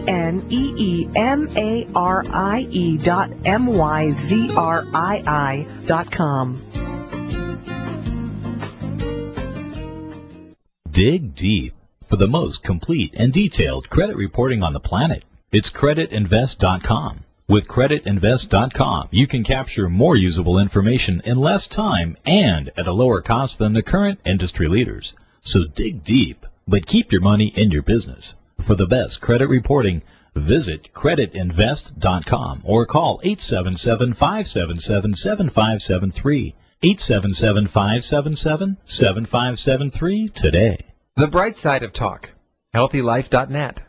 [2.97, 4.08] dot M-Y-Z-R-I-I
[5.86, 6.64] dot com.
[10.95, 11.73] Dig deep
[12.05, 15.25] for the most complete and detailed credit reporting on the planet.
[15.51, 17.19] It's creditinvest.com.
[17.49, 23.19] With creditinvest.com, you can capture more usable information in less time and at a lower
[23.19, 25.13] cost than the current industry leaders.
[25.41, 28.35] So dig deep, but keep your money in your business.
[28.62, 30.02] For the best credit reporting,
[30.33, 33.19] visit creditinvest.com or call
[36.86, 40.86] 877 577 7573 today.
[41.15, 42.29] The Bright Side of Talk.
[42.75, 43.81] HealthyLife.net.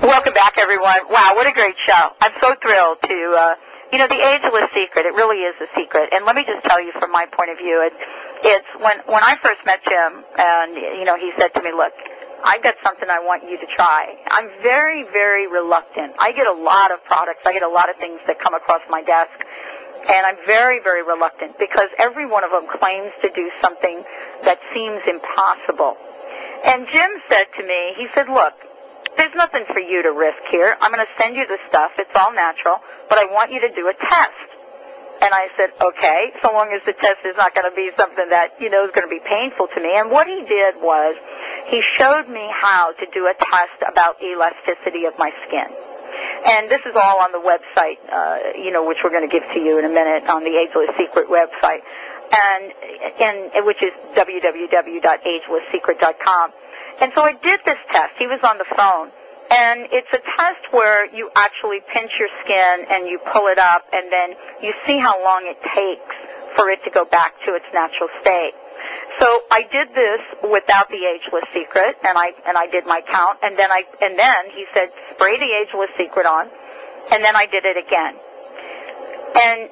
[0.00, 1.00] Welcome back, everyone.
[1.10, 2.08] Wow, what a great show.
[2.22, 3.36] I'm so thrilled to.
[3.38, 3.54] Uh,
[3.96, 5.06] you know, the ageless secret.
[5.08, 6.12] It really is a secret.
[6.12, 7.96] And let me just tell you from my point of view, it,
[8.44, 11.94] it's when when I first met Jim, and you know, he said to me, "Look,
[12.44, 16.12] I've got something I want you to try." I'm very, very reluctant.
[16.18, 17.40] I get a lot of products.
[17.46, 19.32] I get a lot of things that come across my desk.
[20.12, 24.04] And I'm very, very reluctant because every one of them claims to do something
[24.44, 25.96] that seems impossible.
[26.66, 28.54] And Jim said to me, he said, look,
[29.16, 30.76] there's nothing for you to risk here.
[30.80, 31.92] I'm going to send you the stuff.
[31.98, 34.32] It's all natural, but I want you to do a test.
[35.22, 38.28] And I said, okay, so long as the test is not going to be something
[38.28, 39.96] that, you know, is going to be painful to me.
[39.96, 41.16] And what he did was
[41.68, 45.68] he showed me how to do a test about elasticity of my skin.
[46.46, 49.42] And this is all on the website, uh, you know, which we're going to give
[49.52, 51.82] to you in a minute on the Ageless Secret website,
[52.30, 52.72] and
[53.18, 56.52] and which is www.agelesssecret.com.
[57.00, 58.14] And so I did this test.
[58.18, 59.10] He was on the phone,
[59.52, 63.84] and it's a test where you actually pinch your skin and you pull it up,
[63.92, 66.16] and then you see how long it takes
[66.56, 68.54] for it to go back to its natural state.
[69.20, 70.20] So I did this
[70.50, 74.18] without the ageless secret, and I and I did my count, and then I and
[74.18, 76.48] then he said spray the ageless secret on,
[77.12, 78.14] and then I did it again.
[79.36, 79.70] And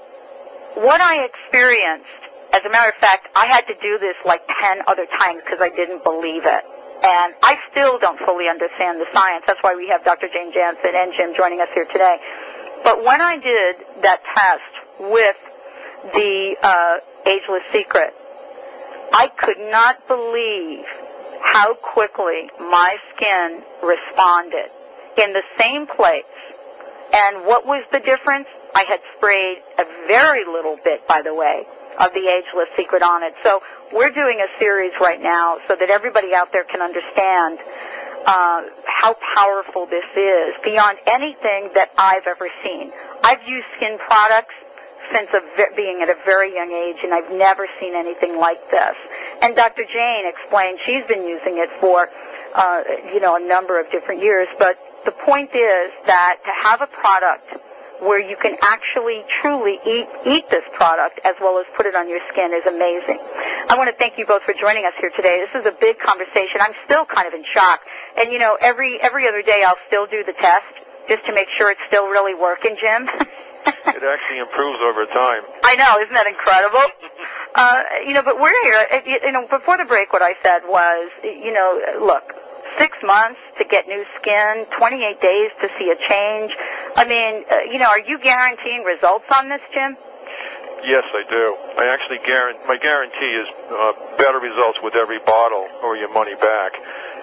[0.84, 2.08] what I experienced,
[2.52, 5.60] as a matter of fact, I had to do this like ten other times because
[5.60, 6.64] I didn't believe it.
[7.02, 9.44] And I still don't fully understand the science.
[9.46, 10.28] That's why we have Dr.
[10.28, 12.18] Jane Jansen and Jim joining us here today.
[12.82, 15.36] But when I did that test with
[16.12, 18.14] the uh, ageless secret,
[19.12, 20.84] I could not believe
[21.42, 24.70] how quickly my skin responded
[25.16, 26.24] in the same place.
[27.12, 28.48] And what was the difference?
[28.74, 31.64] I had sprayed a very little bit, by the way,
[31.98, 33.34] of the ageless secret on it.
[33.42, 37.58] So we're doing a series right now so that everybody out there can understand
[38.26, 42.90] uh, how powerful this is beyond anything that I've ever seen.
[43.22, 44.54] I've used skin products
[45.12, 45.42] since a,
[45.76, 48.96] being at a very young age, and I've never seen anything like this.
[49.42, 49.84] And Dr.
[49.84, 52.08] Jane explained she's been using it for,
[52.54, 52.82] uh,
[53.12, 54.48] you know, a number of different years.
[54.58, 57.60] But the point is that to have a product
[58.00, 62.08] where you can actually truly eat eat this product as well as put it on
[62.08, 63.18] your skin is amazing.
[63.68, 65.44] I want to thank you both for joining us here today.
[65.44, 66.60] This is a big conversation.
[66.60, 67.80] I'm still kind of in shock.
[68.20, 70.66] And you know, every every other day I'll still do the test
[71.08, 73.08] just to make sure it's still really working, Jim.
[73.66, 75.42] it actually improves over time.
[75.64, 76.84] I know, isn't that incredible?
[77.54, 78.86] uh, you know, but we're here.
[79.06, 82.34] You know, before the break, what I said was, you know, look,
[82.78, 86.56] six months to get new skin, 28 days to see a change.
[86.96, 89.96] I mean, uh, you know, are you guaranteeing results on this, Jim?
[90.84, 91.56] Yes, I do.
[91.80, 96.34] I actually guarantee, my guarantee is uh, better results with every bottle or your money
[96.36, 96.76] back.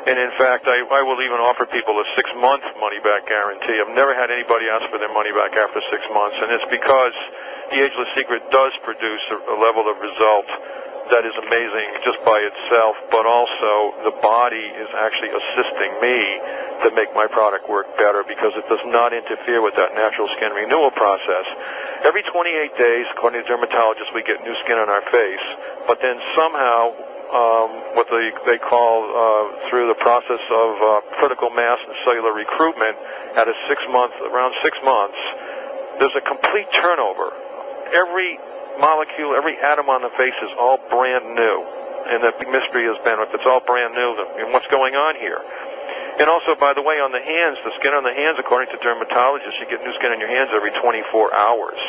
[0.10, 3.78] And in fact, I, I will even offer people a six month money back guarantee.
[3.78, 7.14] I've never had anybody ask for their money back after six months, and it's because
[7.70, 10.50] the Ageless Secret does produce a, a level of result
[11.10, 16.38] that is amazing just by itself, but also the body is actually assisting me
[16.86, 20.54] to make my product work better because it does not interfere with that natural skin
[20.54, 21.46] renewal process.
[22.06, 25.46] Every 28 days, according to dermatologists, we get new skin on our face,
[25.88, 26.94] but then somehow
[27.32, 32.34] um, what they they call uh, through the process of uh, critical mass and cellular
[32.34, 32.98] recruitment
[33.40, 35.18] at a six month around six months.
[35.98, 37.32] There's a complete turnover.
[37.94, 38.40] Every
[38.82, 41.58] molecule, every atom on the face is all brand new,
[42.10, 45.40] and the mystery has been if it's all brand new, then what's going on here?
[46.20, 48.78] And also, by the way, on the hands, the skin on the hands, according to
[48.84, 51.82] dermatologists, you get new skin on your hands every 24 hours,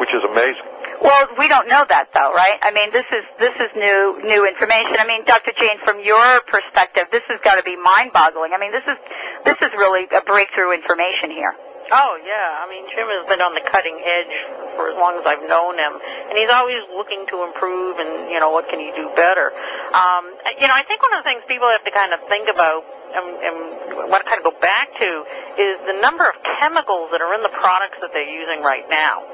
[0.00, 0.64] which is amazing.
[1.02, 2.58] Well, we don't know that though, right?
[2.62, 4.98] I mean, this is this is new new information.
[4.98, 5.52] I mean, Dr.
[5.54, 8.50] Jane, from your perspective, this has got to be mind-boggling.
[8.50, 8.98] I mean, this is
[9.44, 11.54] this is really a breakthrough information here.
[11.90, 14.34] Oh yeah, I mean Jim has been on the cutting edge
[14.76, 18.40] for as long as I've known him, and he's always looking to improve and you
[18.40, 19.52] know what can he do better.
[19.96, 20.28] Um,
[20.60, 22.84] you know, I think one of the things people have to kind of think about
[23.16, 23.56] and, and
[24.12, 25.24] want to kind of go back to
[25.56, 29.24] is the number of chemicals that are in the products that they're using right now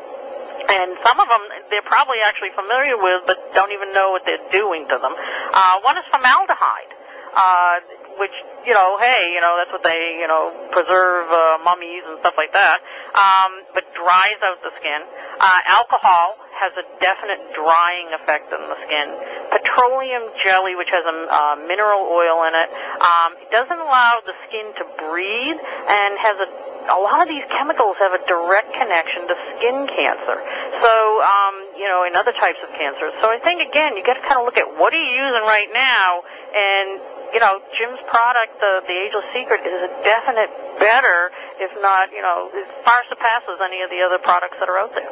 [0.71, 4.43] and some of them they're probably actually familiar with, but don't even know what they're
[4.51, 5.13] doing to them.
[5.13, 6.93] Uh, one is formaldehyde,
[7.37, 7.81] uh,
[8.19, 8.35] which
[8.67, 12.35] you know, hey, you know, that's what they you know preserve uh, mummies and stuff
[12.37, 12.81] like that.
[13.15, 15.01] Um, but dries out the skin.
[15.41, 19.11] Uh, alcohol has a definite drying effect on the skin.
[19.51, 22.71] Petroleum jelly, which has a uh, mineral oil in it,
[23.03, 26.49] um, it doesn't allow the skin to breathe and has a
[26.85, 30.37] a lot of these chemicals have a direct connection to skin cancer.
[30.85, 30.93] So,
[31.25, 33.13] um, you know, and other types of cancers.
[33.25, 35.45] So I think again, you got to kind of look at what are you using
[35.49, 36.21] right now,
[36.53, 37.01] and
[37.35, 42.23] you know, Jim's product, the the Ageless Secret, is a definite better, if not, you
[42.23, 45.11] know, it far surpasses any of the other products that are out there.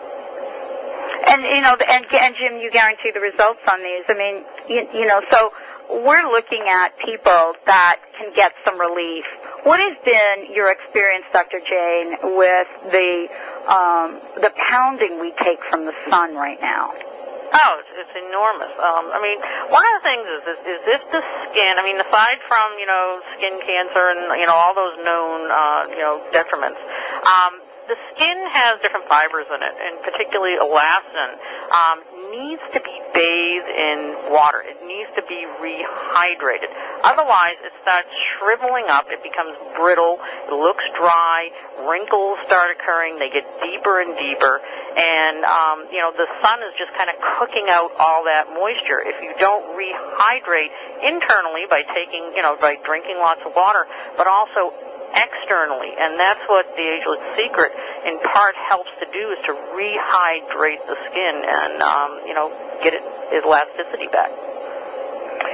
[1.27, 4.07] And you know, and, and Jim, you guarantee the results on these.
[4.09, 5.53] I mean, you, you know, so
[5.91, 9.25] we're looking at people that can get some relief.
[9.64, 11.59] What has been your experience, Dr.
[11.59, 13.29] Jane, with the
[13.66, 16.95] um, the pounding we take from the sun right now?
[17.53, 18.73] Oh, it's, enormous.
[18.81, 19.37] Um, I mean,
[19.69, 21.77] one of the things is, is is if the skin.
[21.77, 25.85] I mean, aside from you know skin cancer and you know all those known uh,
[25.93, 26.81] you know detriments,
[27.29, 31.37] um, the skin has different fibers in it, and particularly elastin
[31.73, 32.01] um,
[32.33, 34.64] needs to be bathed in water.
[34.64, 36.72] It needs to be rehydrated.
[37.05, 39.12] Otherwise, it starts shriveling up.
[39.12, 40.16] It becomes brittle.
[40.49, 41.53] It looks dry.
[41.85, 43.20] Wrinkles start occurring.
[43.20, 44.64] They get deeper and deeper.
[44.97, 49.05] And, um, you know, the sun is just kind of cooking out all that moisture.
[49.05, 50.72] If you don't rehydrate
[51.05, 54.72] internally by taking, you know, by drinking lots of water, but also
[55.15, 57.73] externally, and that's what the Ageless Secret
[58.05, 62.49] in part helps to do is to rehydrate the skin and um, you know
[62.83, 63.03] get it
[63.33, 64.31] elasticity back.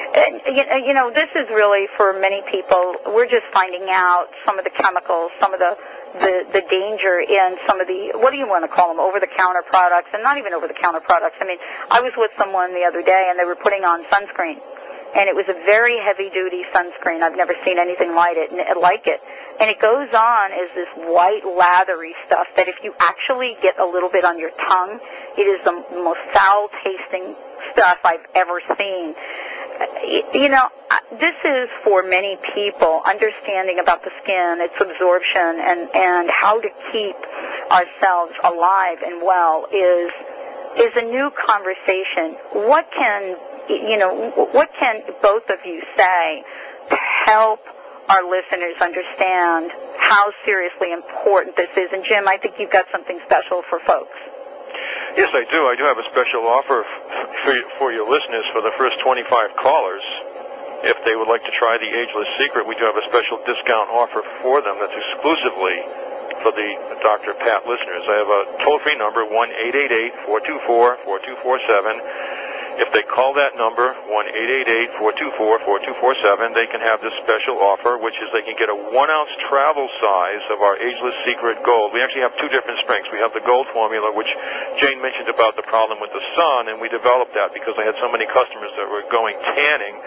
[0.09, 0.41] And,
[0.87, 2.97] you know, this is really for many people.
[3.07, 5.77] We're just finding out some of the chemicals, some of the
[6.15, 9.21] the, the danger in some of the what do you want to call them over
[9.21, 11.37] the counter products and not even over the counter products.
[11.41, 11.59] I mean,
[11.91, 14.59] I was with someone the other day and they were putting on sunscreen
[15.17, 17.23] and it was a very heavy duty sunscreen.
[17.23, 19.21] I've never seen anything like it, like it.
[19.61, 23.85] And it goes on as this white lathery stuff that if you actually get a
[23.87, 25.01] little bit on your tongue,
[25.37, 27.35] it is the most foul tasting
[27.73, 29.15] stuff I've ever seen.
[29.79, 29.87] Uh,
[30.35, 30.69] you know,
[31.19, 36.69] this is for many people understanding about the skin, its absorption, and and how to
[36.93, 37.17] keep
[37.71, 40.11] ourselves alive and well is
[40.79, 42.37] is a new conversation.
[42.53, 43.37] What can
[43.69, 46.45] you know, what can both of you say
[46.91, 46.97] to
[47.27, 47.61] help
[48.09, 51.91] our listeners understand how seriously important this is?
[51.93, 54.17] And Jim, I think you've got something special for folks.
[55.17, 55.67] Yes, I do.
[55.67, 56.85] I do have a special offer
[57.45, 60.03] for, for your listeners for the first 25 callers.
[60.87, 63.91] If they would like to try the Ageless Secret, we do have a special discount
[63.91, 65.83] offer for them that's exclusively
[66.39, 66.71] for the
[67.03, 67.35] Dr.
[67.35, 68.07] Pat listeners.
[68.07, 71.99] I have a toll-free number, 1-888-424-4247.
[72.79, 73.91] If they call that number,
[75.03, 79.91] 1-888-424-4247, they can have this special offer, which is they can get a one-ounce travel
[79.99, 81.91] size of our Ageless Secret Gold.
[81.91, 83.11] We actually have two different strengths.
[83.11, 84.31] We have the Gold formula, which
[84.79, 87.99] Jane mentioned about the problem with the sun, and we developed that because I had
[87.99, 89.99] so many customers that were going tanning,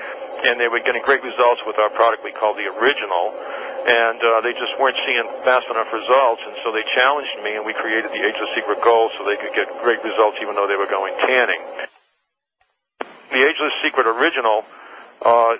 [0.47, 3.35] and they were getting great results with our product we call the Original
[3.81, 7.65] and uh, they just weren't seeing fast enough results, and so they challenged me, and
[7.65, 10.77] we created the Ageless Secret Gold so they could get great results even though they
[10.77, 11.59] were going tanning
[13.31, 14.63] the Ageless Secret Original
[15.25, 15.55] uh,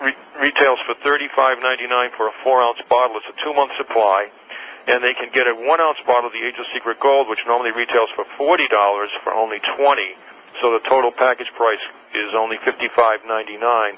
[0.00, 3.16] re- retails for $35.99 for a four ounce bottle.
[3.16, 4.28] It's a two month supply.
[4.86, 7.70] And they can get a one ounce bottle of the Ageless Secret Gold, which normally
[7.70, 8.68] retails for $40
[9.22, 10.14] for only 20
[10.60, 11.80] So the total package price
[12.14, 13.24] is only $55.99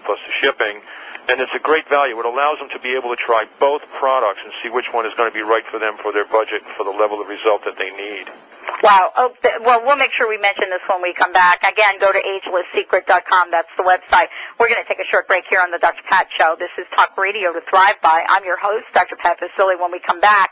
[0.05, 0.81] plus the shipping.
[1.27, 2.19] And it's a great value.
[2.21, 5.13] It allows them to be able to try both products and see which one is
[5.17, 7.79] going to be right for them for their budget for the level of result that
[7.79, 8.29] they need.
[8.83, 9.13] Wow.
[9.17, 11.63] Oh, th- well, we'll make sure we mention this when we come back.
[11.63, 13.51] Again, go to agelesssecret.com.
[13.51, 14.27] That's the website.
[14.59, 16.03] We're going to take a short break here on the Dr.
[16.09, 16.57] Pat Show.
[16.59, 18.25] This is Talk Radio to Thrive By.
[18.29, 19.17] I'm your host, Dr.
[19.17, 19.81] Pat Baccili.
[19.81, 20.51] When we come back,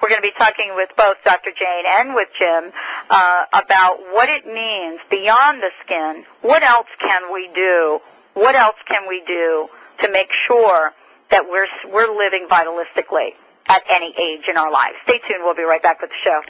[0.00, 1.50] we're going to be talking with both Dr.
[1.50, 2.70] Jane and with Jim
[3.10, 6.24] uh, about what it means beyond the skin.
[6.42, 8.00] What else can we do?
[8.34, 9.68] What else can we do
[10.00, 10.92] to make sure
[11.30, 13.30] that we're we're living vitalistically
[13.68, 14.94] at any age in our lives?
[15.04, 15.40] Stay tuned.
[15.42, 16.40] We'll be right back with the show.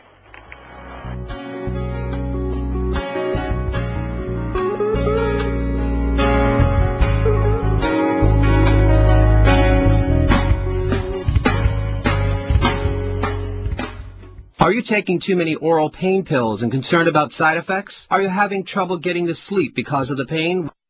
[14.65, 18.07] Are you taking too many oral pain pills and concerned about side effects?
[18.11, 20.71] Are you having trouble getting to sleep because of the pain?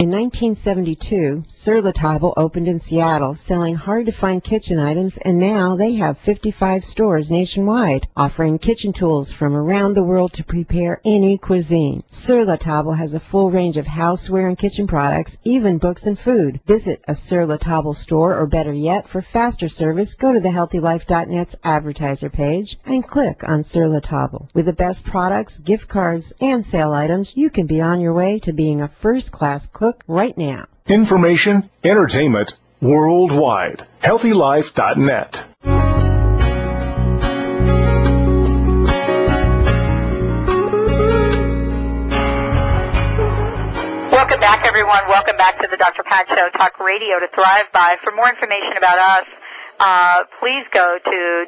[0.00, 5.96] In 1972, Sur La Table opened in Seattle, selling hard-to-find kitchen items, and now they
[5.96, 12.02] have 55 stores nationwide, offering kitchen tools from around the world to prepare any cuisine.
[12.08, 16.18] Sur La Table has a full range of houseware and kitchen products, even books and
[16.18, 16.60] food.
[16.64, 20.48] Visit a Sur La Table store, or better yet, for faster service, go to the
[20.48, 24.48] HealthyLife.net's advertiser page and click on Sur La Table.
[24.54, 28.38] With the best products, gift cards, and sale items, you can be on your way
[28.38, 30.66] to being a first-class cook right now.
[30.86, 33.86] Information, entertainment, worldwide.
[34.02, 35.44] HealthyLife.net.
[44.10, 45.00] Welcome back, everyone.
[45.08, 46.02] Welcome back to the Dr.
[46.02, 47.96] Pat Show, Talk Radio to Thrive By.
[48.02, 49.26] For more information about us,
[49.78, 51.46] uh, please go to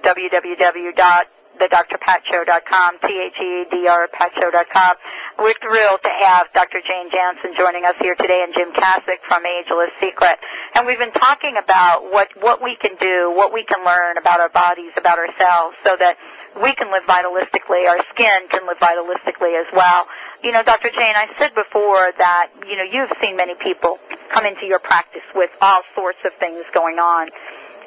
[1.58, 4.96] www.thedrpatshow.com, T-H-E-D-R, patshow.com.
[5.38, 6.80] We're thrilled to have Dr.
[6.86, 10.38] Jane Jansen joining us here today and Jim Kosick from Ageless Secret.
[10.74, 14.40] And we've been talking about what, what we can do, what we can learn about
[14.40, 16.16] our bodies, about ourselves, so that
[16.60, 20.06] we can live vitalistically, our skin can live vitalistically as well.
[20.44, 20.90] You know, Dr.
[20.90, 23.98] Jane, I said before that, you know, you've seen many people
[24.28, 27.30] come into your practice with all sorts of things going on.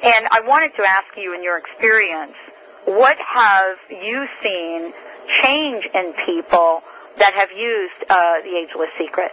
[0.04, 2.34] And I wanted to ask you in your experience,
[2.86, 4.94] what have you seen
[5.42, 6.84] change in people
[7.18, 9.32] that have used uh, the Ageless Secret?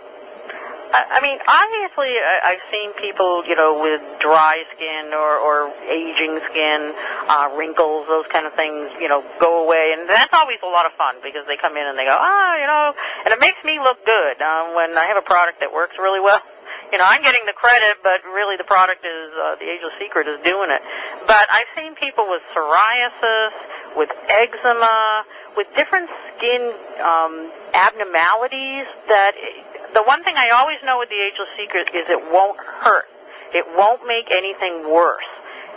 [0.94, 6.92] I, mean, obviously, I've seen people, you know, with dry skin or, or aging skin,
[7.28, 10.84] uh, wrinkles, those kind of things, you know, go away, and that's always a lot
[10.84, 12.92] of fun because they come in and they go, ah, you know,
[13.24, 16.20] and it makes me look good um, when I have a product that works really
[16.20, 16.42] well.
[16.93, 20.28] You know, I'm getting the credit, but really the product is uh, the Ageless Secret
[20.28, 20.82] is doing it.
[21.26, 25.24] But I've seen people with psoriasis, with eczema,
[25.57, 26.61] with different skin
[27.01, 29.32] um, abnormalities that
[29.95, 33.09] the one thing I always know with the Ageless Secret is it won't hurt.
[33.55, 35.24] It won't make anything worse.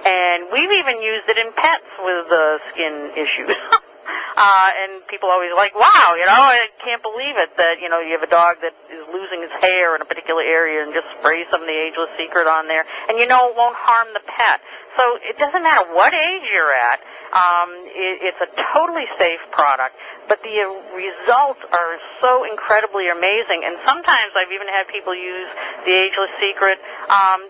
[0.05, 3.55] And we've even used it in pets with uh, skin issues.
[4.36, 7.99] uh, and people always like, wow, you know, I can't believe it that, you know,
[7.99, 11.07] you have a dog that is losing his hair in a particular area and just
[11.19, 12.83] spray some of the Ageless Secret on there.
[13.07, 14.59] And you know it won't harm the pet.
[14.95, 16.99] So it doesn't matter what age you're at.
[17.36, 19.95] Um, it, it's a totally safe product,
[20.27, 20.55] but the
[20.95, 23.63] results are so incredibly amazing.
[23.67, 25.47] And sometimes I've even had people use
[25.83, 26.79] the Ageless Secret
[27.11, 27.43] um,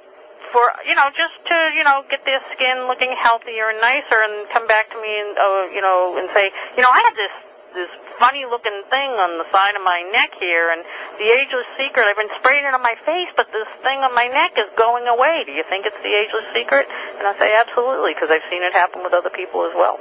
[0.56, 4.48] for you know just to you know get their skin looking healthier and nicer, and
[4.56, 6.48] come back to me and uh, you know and say,
[6.80, 7.36] you know, I had this
[7.76, 10.80] this funny looking thing on the side of my neck here and
[11.20, 14.32] the ageless secret i've been spraying it on my face but this thing on my
[14.32, 15.44] neck is going away.
[15.44, 16.88] Do you think it's the ageless secret?
[17.20, 20.00] And i say absolutely because i've seen it happen with other people as well.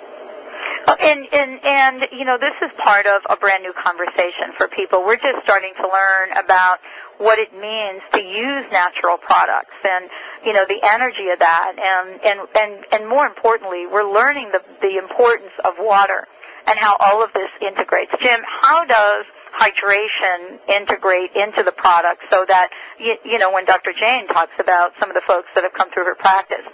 [0.86, 4.68] Oh, and and and you know this is part of a brand new conversation for
[4.68, 5.02] people.
[5.02, 6.78] We're just starting to learn about
[7.18, 10.10] what it means to use natural products and
[10.44, 14.62] you know the energy of that and and and and more importantly we're learning the
[14.80, 16.26] the importance of water
[16.66, 18.10] and how all of this integrates.
[18.20, 23.92] Jim, how does hydration integrate into the product so that you, you know when Dr.
[23.92, 26.64] Jane talks about some of the folks that have come through her practice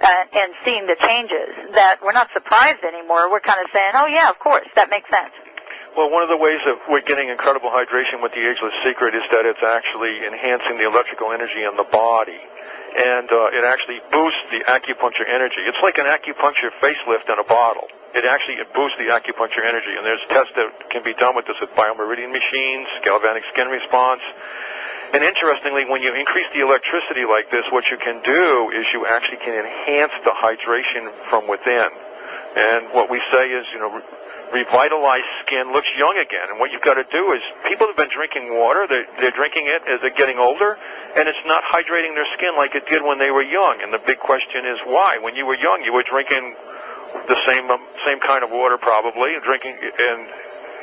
[0.00, 3.30] uh, and seeing the changes that we're not surprised anymore.
[3.30, 5.32] We're kind of saying, oh yeah, of course, that makes sense.
[5.98, 9.26] Well, one of the ways that we're getting incredible hydration with the Ageless Secret is
[9.34, 12.38] that it's actually enhancing the electrical energy in the body.
[12.94, 15.58] And uh, it actually boosts the acupuncture energy.
[15.66, 17.90] It's like an acupuncture facelift in a bottle.
[18.14, 19.90] It actually it boosts the acupuncture energy.
[19.98, 24.22] And there's tests that can be done with this with biomeridian machines, galvanic skin response.
[25.10, 29.02] And interestingly, when you increase the electricity like this, what you can do is you
[29.10, 31.90] actually can enhance the hydration from within.
[32.54, 33.98] And what we say is, you know,
[34.52, 36.48] revitalized skin looks young again.
[36.50, 39.66] And what you've got to do is people have been drinking water, they're, they're drinking
[39.66, 40.78] it as they're getting older,
[41.16, 43.80] and it's not hydrating their skin like it did when they were young.
[43.82, 45.16] And the big question is why?
[45.20, 46.54] When you were young, you were drinking
[47.26, 50.28] the same um, same kind of water probably, drinking and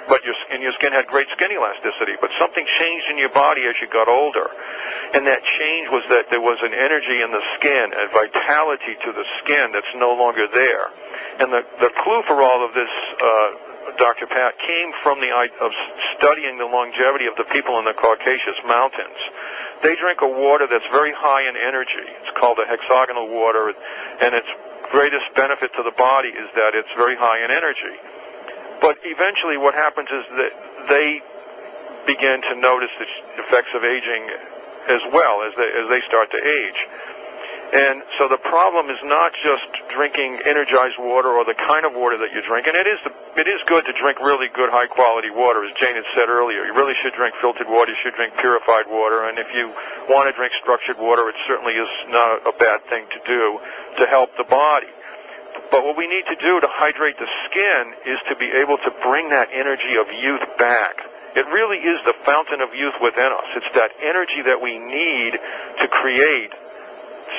[0.08, 2.14] but your your skin had great skin elasticity.
[2.20, 4.48] But something changed in your body as you got older,
[5.14, 9.12] and that change was that there was an energy in the skin, a vitality to
[9.12, 10.90] the skin that's no longer there.
[11.40, 12.92] And the the clue for all of this.
[13.22, 14.28] Uh, Dr.
[14.28, 15.72] Pat came from the of
[16.18, 19.16] studying the longevity of the people in the Caucasus Mountains.
[19.84, 22.04] They drink a water that's very high in energy.
[22.04, 23.74] It's called a hexagonal water,
[24.22, 24.48] and its
[24.92, 27.96] greatest benefit to the body is that it's very high in energy.
[28.82, 30.52] But eventually, what happens is that
[30.90, 31.22] they
[32.06, 33.08] begin to notice the
[33.42, 34.30] effects of aging
[34.88, 36.80] as well as they as they start to age.
[37.74, 42.16] And so the problem is not just drinking energized water or the kind of water
[42.18, 42.68] that you drink.
[42.68, 43.00] And it is
[43.36, 46.64] it is good to drink really good high quality water, as Jane had said earlier.
[46.66, 47.92] You really should drink filtered water.
[47.92, 49.28] You should drink purified water.
[49.28, 49.74] And if you
[50.08, 53.60] want to drink structured water, it certainly is not a bad thing to do
[53.98, 54.88] to help the body.
[55.76, 58.92] But what we need to do to hydrate the skin is to be able to
[59.04, 61.04] bring that energy of youth back.
[61.36, 63.44] It really is the fountain of youth within us.
[63.60, 66.56] It's that energy that we need to create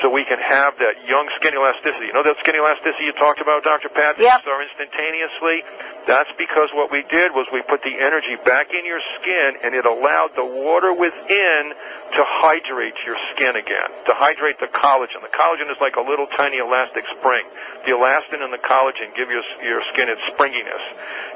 [0.01, 2.07] so we can have that young skin elasticity.
[2.07, 3.89] You know that skin elasticity you talked about, Dr.
[3.89, 4.19] Pat?
[4.19, 4.41] Yep.
[4.41, 5.63] Start instantaneously.
[6.05, 9.75] That's because what we did was we put the energy back in your skin and
[9.75, 11.73] it allowed the water within
[12.15, 15.19] to hydrate your skin again, to hydrate the collagen.
[15.21, 17.43] The collagen is like a little tiny elastic spring.
[17.83, 20.81] The elastin and the collagen give your, your skin its springiness.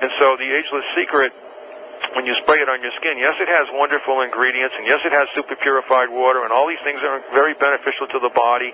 [0.01, 1.33] And so the ageless secret
[2.15, 5.11] when you spray it on your skin, yes, it has wonderful ingredients, and yes, it
[5.11, 8.73] has super purified water, and all these things are very beneficial to the body.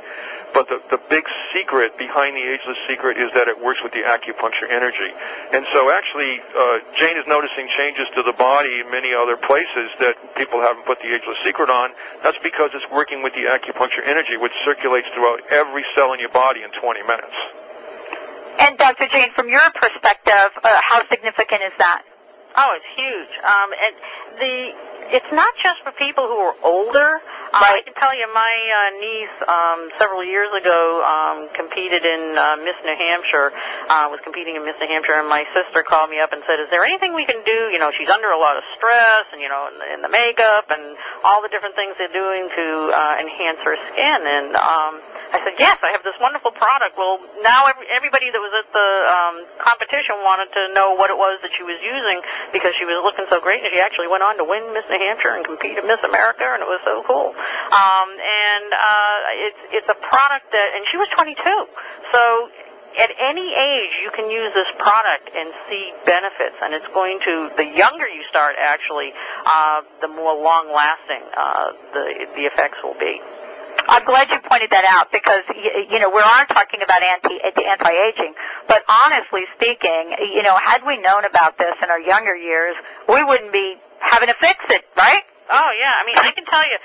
[0.53, 4.01] But the, the big secret behind the ageless secret is that it works with the
[4.01, 5.11] acupuncture energy.
[5.53, 9.91] And so actually, uh, Jane is noticing changes to the body in many other places
[9.99, 11.91] that people haven't put the ageless secret on.
[12.23, 16.33] That's because it's working with the acupuncture energy, which circulates throughout every cell in your
[16.33, 17.37] body in 20 minutes.
[18.59, 19.07] And Dr.
[19.13, 22.01] Jane, from your perspective, uh, how significant is that?
[22.57, 23.33] Oh, it's huge.
[23.45, 23.93] Um, and
[24.41, 24.73] the
[25.07, 27.21] it's not just for people who are older.
[27.53, 32.35] Uh, I can tell you, my uh, niece um, several years ago um, competed in
[32.35, 33.55] uh, Miss New Hampshire.
[33.87, 36.59] Uh, was competing in Miss New Hampshire, and my sister called me up and said,
[36.59, 37.71] "Is there anything we can do?
[37.71, 40.67] You know, she's under a lot of stress, and you know, in, in the makeup
[40.69, 44.99] and all the different things they're doing to uh, enhance her skin." And um,
[45.33, 46.95] I said, yes, I have this wonderful product.
[46.95, 51.19] Well, now every, everybody that was at the um, competition wanted to know what it
[51.19, 52.23] was that she was using
[52.55, 54.99] because she was looking so great, and she actually went on to win Miss New
[54.99, 57.35] Hampshire and compete at Miss America, and it was so cool.
[57.35, 61.35] Um, and uh, it's it's a product that, and she was 22,
[62.11, 62.21] so
[62.97, 67.49] at any age you can use this product and see benefits and it's going to
[67.55, 69.13] the younger you start actually
[69.45, 73.21] uh, the more long lasting uh, the the effects will be
[73.87, 75.47] I'm glad you pointed that out because
[75.89, 78.35] you know we aren't talking about anti anti-aging,
[78.67, 82.75] but honestly speaking, you know, had we known about this in our younger years,
[83.07, 85.23] we wouldn't be having to fix it, right?
[85.49, 86.77] Oh yeah, I mean, I can tell you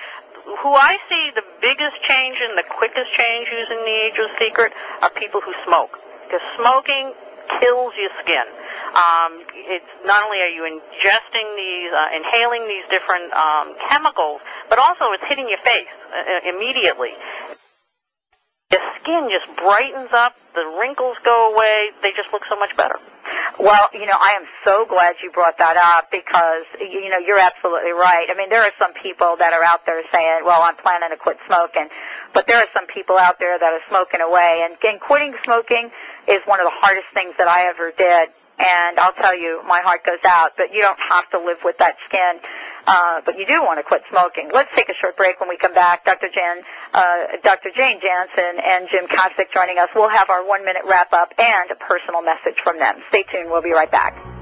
[0.58, 4.72] who I see the biggest change and the quickest change using the Ageless Secret
[5.02, 7.12] are people who smoke because smoking
[7.60, 8.44] kills your skin.
[8.92, 9.40] Um,
[9.72, 15.12] it's not only are you ingesting these, uh, inhaling these different um, chemicals, but also
[15.12, 17.12] it's hitting your face uh, immediately.
[18.70, 22.96] The skin just brightens up, the wrinkles go away, they just look so much better.
[23.60, 27.38] Well, you know, I am so glad you brought that up because, you know, you're
[27.38, 28.26] absolutely right.
[28.28, 31.16] I mean, there are some people that are out there saying, well, I'm planning to
[31.16, 31.88] quit smoking,
[32.34, 35.90] but there are some people out there that are smoking away and, and quitting smoking
[36.28, 38.28] is one of the hardest things that I ever did
[38.62, 40.52] and I'll tell you, my heart goes out.
[40.56, 42.38] But you don't have to live with that skin.
[42.86, 44.50] Uh, but you do want to quit smoking.
[44.52, 46.04] Let's take a short break when we come back.
[46.04, 46.28] Dr.
[46.32, 46.62] Jan,
[46.92, 47.70] uh, Dr.
[47.74, 49.88] Jane Jansen and Jim Kosick joining us.
[49.94, 53.02] We'll have our one minute wrap up and a personal message from them.
[53.08, 53.50] Stay tuned.
[53.50, 54.41] We'll be right back.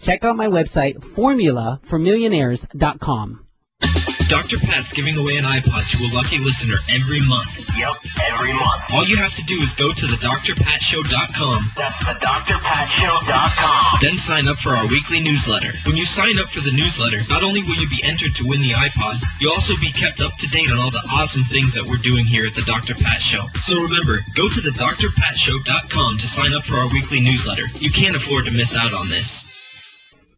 [0.00, 3.42] Check out my website, formulaformillionaires.com.
[4.28, 4.56] Dr.
[4.58, 7.70] Pat's giving away an iPod to a lucky listener every month.
[7.78, 7.94] Yep,
[8.26, 8.82] every month.
[8.92, 11.70] All you have to do is go to thedrpatshow.com.
[11.76, 13.98] That's thedrpatshow.com.
[14.00, 15.70] Then sign up for our weekly newsletter.
[15.86, 18.60] When you sign up for the newsletter, not only will you be entered to win
[18.60, 21.86] the iPod, you'll also be kept up to date on all the awesome things that
[21.86, 22.94] we're doing here at the Dr.
[22.94, 23.46] Pat Show.
[23.62, 27.62] So remember, go to thedrpatshow.com to sign up for our weekly newsletter.
[27.78, 29.44] You can't afford to miss out on this.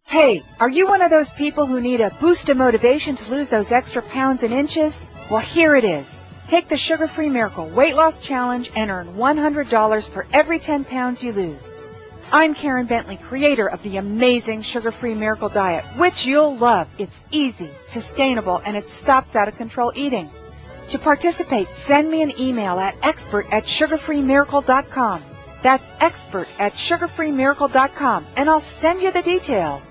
[0.09, 3.51] Hey, are you one of those people who need a boost of motivation to lose
[3.51, 5.03] those extra pounds and inches?
[5.31, 6.19] Well, here it is.
[6.47, 11.23] Take the Sugar Free Miracle Weight Loss Challenge and earn $100 for every 10 pounds
[11.23, 11.71] you lose.
[12.33, 16.89] I'm Karen Bentley, creator of the amazing Sugar Free Miracle Diet, which you'll love.
[16.97, 20.31] It's easy, sustainable, and it stops out of control eating.
[20.89, 25.23] To participate, send me an email at expert at sugarfreemiracle.com.
[25.61, 29.88] That's expert at sugarfreemiracle.com, and I'll send you the details.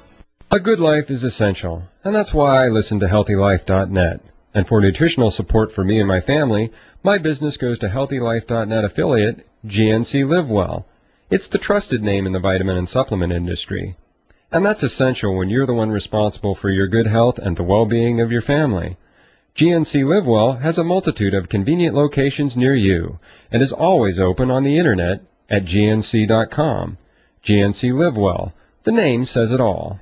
[0.50, 4.22] A good life is essential, and that's why I listen to HealthyLife.net.
[4.54, 6.72] And for nutritional support for me and my family,
[7.04, 10.86] my business goes to HealthyLife.net affiliate, GNC LiveWell.
[11.30, 13.96] It's the trusted name in the vitamin and supplement industry.
[14.50, 18.22] And that's essential when you're the one responsible for your good health and the well-being
[18.22, 18.96] of your family.
[19.54, 23.20] GNC LiveWell has a multitude of convenient locations near you
[23.52, 26.96] and is always open on the internet at gnc.com.
[27.44, 28.54] GNC LiveWell.
[28.84, 30.00] The name says it all.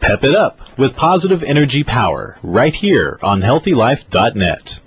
[0.00, 4.80] Pep it up with positive energy power right here on healthylife.net.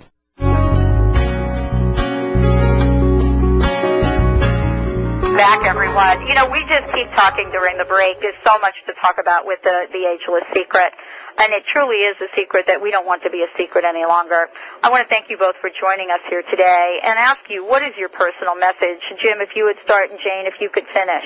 [5.36, 6.26] Back, everyone.
[6.26, 8.20] You know, we just keep talking during the break.
[8.20, 10.92] There's so much to talk about with the, the ageless secret.
[11.38, 14.04] And it truly is a secret that we don't want to be a secret any
[14.04, 14.48] longer.
[14.82, 17.82] I want to thank you both for joining us here today and ask you, what
[17.82, 19.00] is your personal message?
[19.20, 21.24] Jim, if you would start and Jane, if you could finish.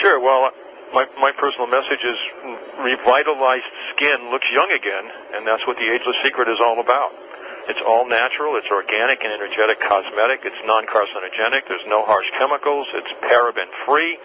[0.00, 0.20] Sure.
[0.20, 0.50] Well,
[0.92, 2.18] my, my personal message is
[2.82, 7.12] revitalized skin looks young again, and that's what the Ageless Secret is all about.
[7.68, 13.12] It's all natural, it's organic and energetic cosmetic, it's non-carcinogenic, there's no harsh chemicals, it's
[13.22, 14.18] paraben free,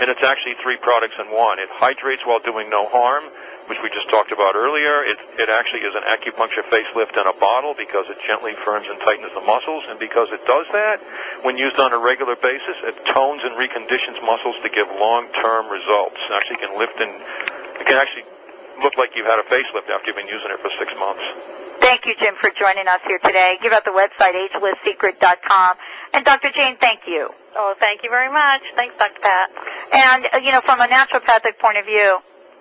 [0.00, 1.58] and it's actually three products in one.
[1.58, 3.24] It hydrates while doing no harm,
[3.70, 5.06] which we just talked about earlier.
[5.06, 8.98] It, it actually is an acupuncture facelift in a bottle because it gently firms and
[9.06, 10.98] tightens the muscles, and because it does that,
[11.46, 16.18] when used on a regular basis, it tones and reconditions muscles to give long-term results.
[16.18, 17.14] It actually can lift and
[17.78, 18.26] it can actually
[18.82, 21.22] look like you've had a facelift after you've been using it for six months.
[21.78, 23.56] Thank you, Jim, for joining us here today.
[23.62, 25.76] Give out the website, agelesssecret.com.
[26.12, 26.50] And Dr.
[26.50, 27.30] Jane, thank you.
[27.54, 28.62] Oh, thank you very much.
[28.74, 29.20] Thanks, Dr.
[29.22, 29.50] Pat.
[29.92, 32.18] And, uh, you know, from a naturopathic point of view,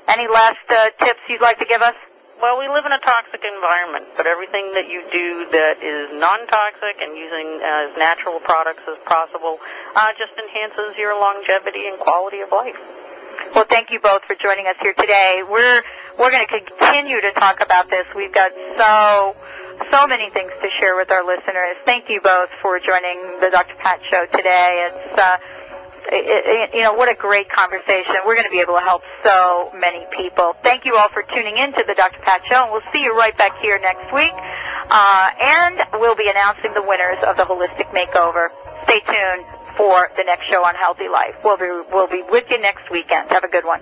[0.09, 1.95] any last uh, tips you'd like to give us?
[2.41, 6.95] Well, we live in a toxic environment, but everything that you do that is non-toxic
[7.03, 9.59] and using as natural products as possible
[9.95, 12.79] uh, just enhances your longevity and quality of life.
[13.53, 15.43] Well, thank you both for joining us here today.
[15.43, 15.83] We're
[16.17, 18.05] we're going to continue to talk about this.
[18.15, 19.35] We've got so
[19.91, 21.75] so many things to share with our listeners.
[21.83, 23.75] Thank you both for joining the Dr.
[23.79, 24.87] Pat Show today.
[24.91, 25.37] It's uh,
[26.11, 28.15] it, you know what a great conversation.
[28.25, 30.53] We're going to be able to help so many people.
[30.63, 32.19] Thank you all for tuning in to the Dr.
[32.21, 34.33] Pat Show, and we'll see you right back here next week.
[34.91, 38.49] Uh, and we'll be announcing the winners of the holistic makeover.
[38.83, 39.45] Stay tuned
[39.77, 41.35] for the next show on Healthy Life.
[41.43, 43.29] We'll be, we'll be with you next weekend.
[43.29, 43.81] Have a good one.